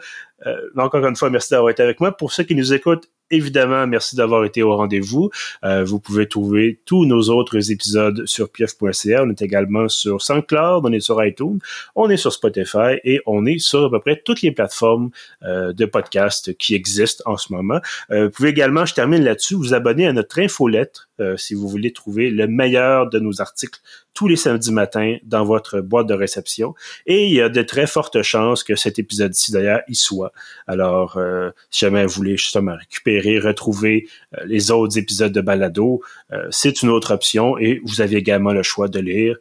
encore 0.77 1.05
une 1.05 1.15
fois, 1.15 1.29
merci 1.29 1.51
d'avoir 1.51 1.71
été 1.71 1.83
avec 1.83 1.99
moi. 1.99 2.15
Pour 2.15 2.31
ceux 2.31 2.43
qui 2.43 2.55
nous 2.55 2.73
écoutent, 2.73 3.09
évidemment, 3.31 3.87
merci 3.87 4.15
d'avoir 4.15 4.45
été 4.45 4.63
au 4.63 4.75
rendez-vous. 4.75 5.29
Euh, 5.63 5.83
vous 5.83 5.99
pouvez 5.99 6.27
trouver 6.27 6.79
tous 6.85 7.05
nos 7.05 7.29
autres 7.29 7.71
épisodes 7.71 8.25
sur 8.25 8.51
pief.ca. 8.51 9.23
On 9.23 9.29
est 9.29 9.41
également 9.41 9.87
sur 9.87 10.21
SoundCloud, 10.21 10.85
on 10.85 10.91
est 10.91 10.99
sur 10.99 11.23
iTunes, 11.23 11.59
on 11.95 12.09
est 12.09 12.17
sur 12.17 12.33
Spotify 12.33 12.99
et 13.03 13.21
on 13.25 13.45
est 13.45 13.59
sur 13.59 13.85
à 13.85 13.89
peu 13.89 13.99
près 13.99 14.21
toutes 14.23 14.41
les 14.41 14.51
plateformes 14.51 15.09
euh, 15.43 15.73
de 15.73 15.85
podcast 15.85 16.55
qui 16.57 16.75
existent 16.75 17.23
en 17.25 17.37
ce 17.37 17.53
moment. 17.53 17.79
Euh, 18.11 18.25
vous 18.25 18.31
pouvez 18.31 18.49
également, 18.49 18.85
je 18.85 18.93
termine 18.93 19.23
là-dessus, 19.23 19.55
vous 19.55 19.73
abonner 19.73 20.07
à 20.07 20.13
notre 20.13 20.39
infolettre 20.39 21.07
si 21.35 21.53
vous 21.53 21.67
voulez 21.67 21.91
trouver 21.91 22.31
le 22.31 22.47
meilleur 22.47 23.09
de 23.09 23.19
nos 23.19 23.41
articles 23.41 23.81
tous 24.19 24.27
les 24.27 24.35
samedis 24.35 24.73
matins 24.73 25.15
dans 25.23 25.45
votre 25.45 25.79
boîte 25.79 26.07
de 26.07 26.13
réception. 26.13 26.75
Et 27.05 27.27
il 27.27 27.33
y 27.33 27.39
a 27.39 27.47
de 27.47 27.61
très 27.61 27.87
fortes 27.87 28.21
chances 28.21 28.65
que 28.65 28.75
cet 28.75 28.99
épisode-ci, 28.99 29.53
d'ailleurs, 29.53 29.79
y 29.87 29.95
soit. 29.95 30.33
Alors, 30.67 31.15
euh, 31.15 31.51
si 31.71 31.85
jamais 31.85 32.05
vous 32.05 32.15
voulez 32.15 32.35
justement 32.35 32.75
récupérer, 32.75 33.39
retrouver 33.39 34.09
euh, 34.37 34.43
les 34.45 34.71
autres 34.71 34.97
épisodes 34.97 35.31
de 35.31 35.39
Balado, 35.39 36.01
euh, 36.33 36.45
c'est 36.51 36.81
une 36.81 36.89
autre 36.89 37.13
option 37.13 37.57
et 37.57 37.79
vous 37.85 38.01
avez 38.01 38.17
également 38.17 38.51
le 38.51 38.61
choix 38.61 38.89
de 38.89 38.99
lire 38.99 39.37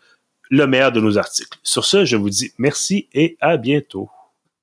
le 0.49 0.65
meilleur 0.69 0.93
de 0.93 1.01
nos 1.01 1.19
articles. 1.19 1.59
Sur 1.65 1.85
ce, 1.85 2.05
je 2.05 2.15
vous 2.15 2.31
dis 2.31 2.53
merci 2.57 3.09
et 3.13 3.37
à 3.41 3.57
bientôt. 3.57 4.09